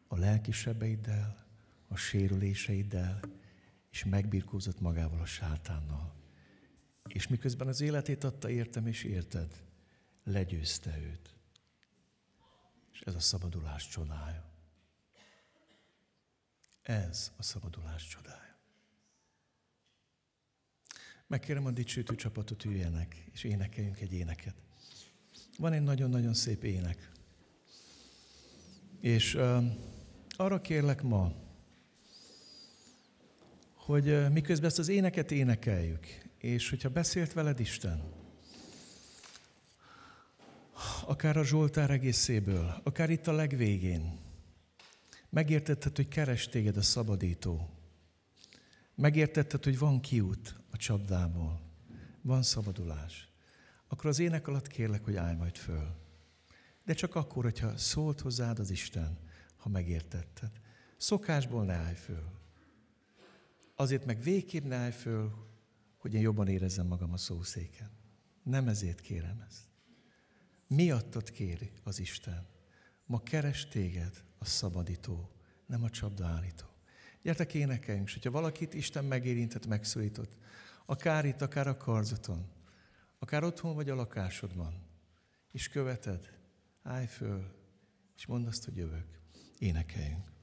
a 0.08 0.16
lelkisebeiddel, 0.16 1.46
a 1.88 1.96
sérüléseiddel, 1.96 3.20
és 3.90 4.04
megbírkózott 4.04 4.80
magával 4.80 5.20
a 5.20 5.26
sátánnal. 5.26 6.14
És 7.08 7.28
miközben 7.28 7.68
az 7.68 7.80
életét 7.80 8.24
adta 8.24 8.50
értem 8.50 8.86
és 8.86 9.04
érted, 9.04 9.64
legyőzte 10.24 10.98
őt. 10.98 11.34
És 12.92 13.00
ez 13.00 13.14
a 13.14 13.20
szabadulás 13.20 13.88
csodája. 13.88 14.48
Ez 16.88 17.32
a 17.36 17.42
szabadulás 17.42 18.06
csodája. 18.08 18.58
Megkérem 21.26 21.66
a 21.66 21.70
dicsőítő 21.70 22.14
csapatot 22.14 22.64
üljenek, 22.64 23.24
és 23.32 23.44
énekeljünk 23.44 24.00
egy 24.00 24.12
éneket. 24.12 24.54
Van 25.58 25.72
egy 25.72 25.82
nagyon-nagyon 25.82 26.34
szép 26.34 26.64
ének. 26.64 27.10
És 29.00 29.34
uh, 29.34 29.64
arra 30.36 30.60
kérlek 30.60 31.02
ma, 31.02 31.32
hogy 33.74 34.08
uh, 34.08 34.30
miközben 34.30 34.68
ezt 34.68 34.78
az 34.78 34.88
éneket 34.88 35.30
énekeljük, 35.30 36.06
és 36.38 36.70
hogyha 36.70 36.88
beszélt 36.88 37.32
veled 37.32 37.60
Isten, 37.60 38.12
akár 41.06 41.36
a 41.36 41.44
Zsoltár 41.44 41.90
egészéből, 41.90 42.80
akár 42.82 43.10
itt 43.10 43.26
a 43.26 43.32
legvégén, 43.32 44.26
megértetted, 45.30 45.96
hogy 45.96 46.08
keres 46.08 46.48
téged 46.48 46.76
a 46.76 46.82
szabadító, 46.82 47.70
megértetted, 48.94 49.64
hogy 49.64 49.78
van 49.78 50.00
kiút 50.00 50.54
a 50.70 50.76
csapdából, 50.76 51.60
van 52.22 52.42
szabadulás, 52.42 53.28
akkor 53.88 54.06
az 54.06 54.18
ének 54.18 54.48
alatt 54.48 54.66
kérlek, 54.66 55.04
hogy 55.04 55.16
állj 55.16 55.36
majd 55.36 55.56
föl. 55.56 55.96
De 56.84 56.94
csak 56.94 57.14
akkor, 57.14 57.44
hogyha 57.44 57.76
szólt 57.76 58.20
hozzád 58.20 58.58
az 58.58 58.70
Isten, 58.70 59.18
ha 59.56 59.68
megértetted. 59.68 60.50
Szokásból 60.96 61.64
ne 61.64 61.74
állj 61.74 61.94
föl. 61.94 62.30
Azért 63.74 64.04
meg 64.04 64.22
végképp 64.22 64.64
ne 64.64 64.76
állj 64.76 64.92
föl, 64.92 65.32
hogy 65.96 66.14
én 66.14 66.20
jobban 66.20 66.48
érezzem 66.48 66.86
magam 66.86 67.12
a 67.12 67.16
szószéken. 67.16 67.90
Nem 68.42 68.68
ezért 68.68 69.00
kérem 69.00 69.44
ezt. 69.48 69.62
Miattad 70.66 71.30
kéri 71.30 71.72
az 71.82 71.98
Isten. 71.98 72.46
Ma 73.06 73.22
keres 73.22 73.68
téged 73.68 74.24
a 74.38 74.44
szabadító, 74.44 75.30
nem 75.66 75.82
a 75.82 75.90
csapdaállító. 75.90 76.66
Gyertek 77.22 77.54
énekeljünk, 77.54 78.06
és 78.06 78.14
hogyha 78.14 78.30
valakit 78.30 78.74
Isten 78.74 79.04
megérintett, 79.04 79.66
megszólított, 79.66 80.36
akár 80.86 81.24
itt, 81.24 81.40
akár 81.40 81.66
a 81.66 81.76
karzaton, 81.76 82.46
akár 83.18 83.44
otthon 83.44 83.74
vagy 83.74 83.90
a 83.90 83.94
lakásodban, 83.94 84.86
és 85.52 85.68
követed, 85.68 86.38
állj 86.82 87.06
föl, 87.06 87.54
és 88.16 88.26
mondd 88.26 88.46
azt, 88.46 88.64
hogy 88.64 88.76
jövök. 88.76 89.06
Énekeljünk. 89.58 90.37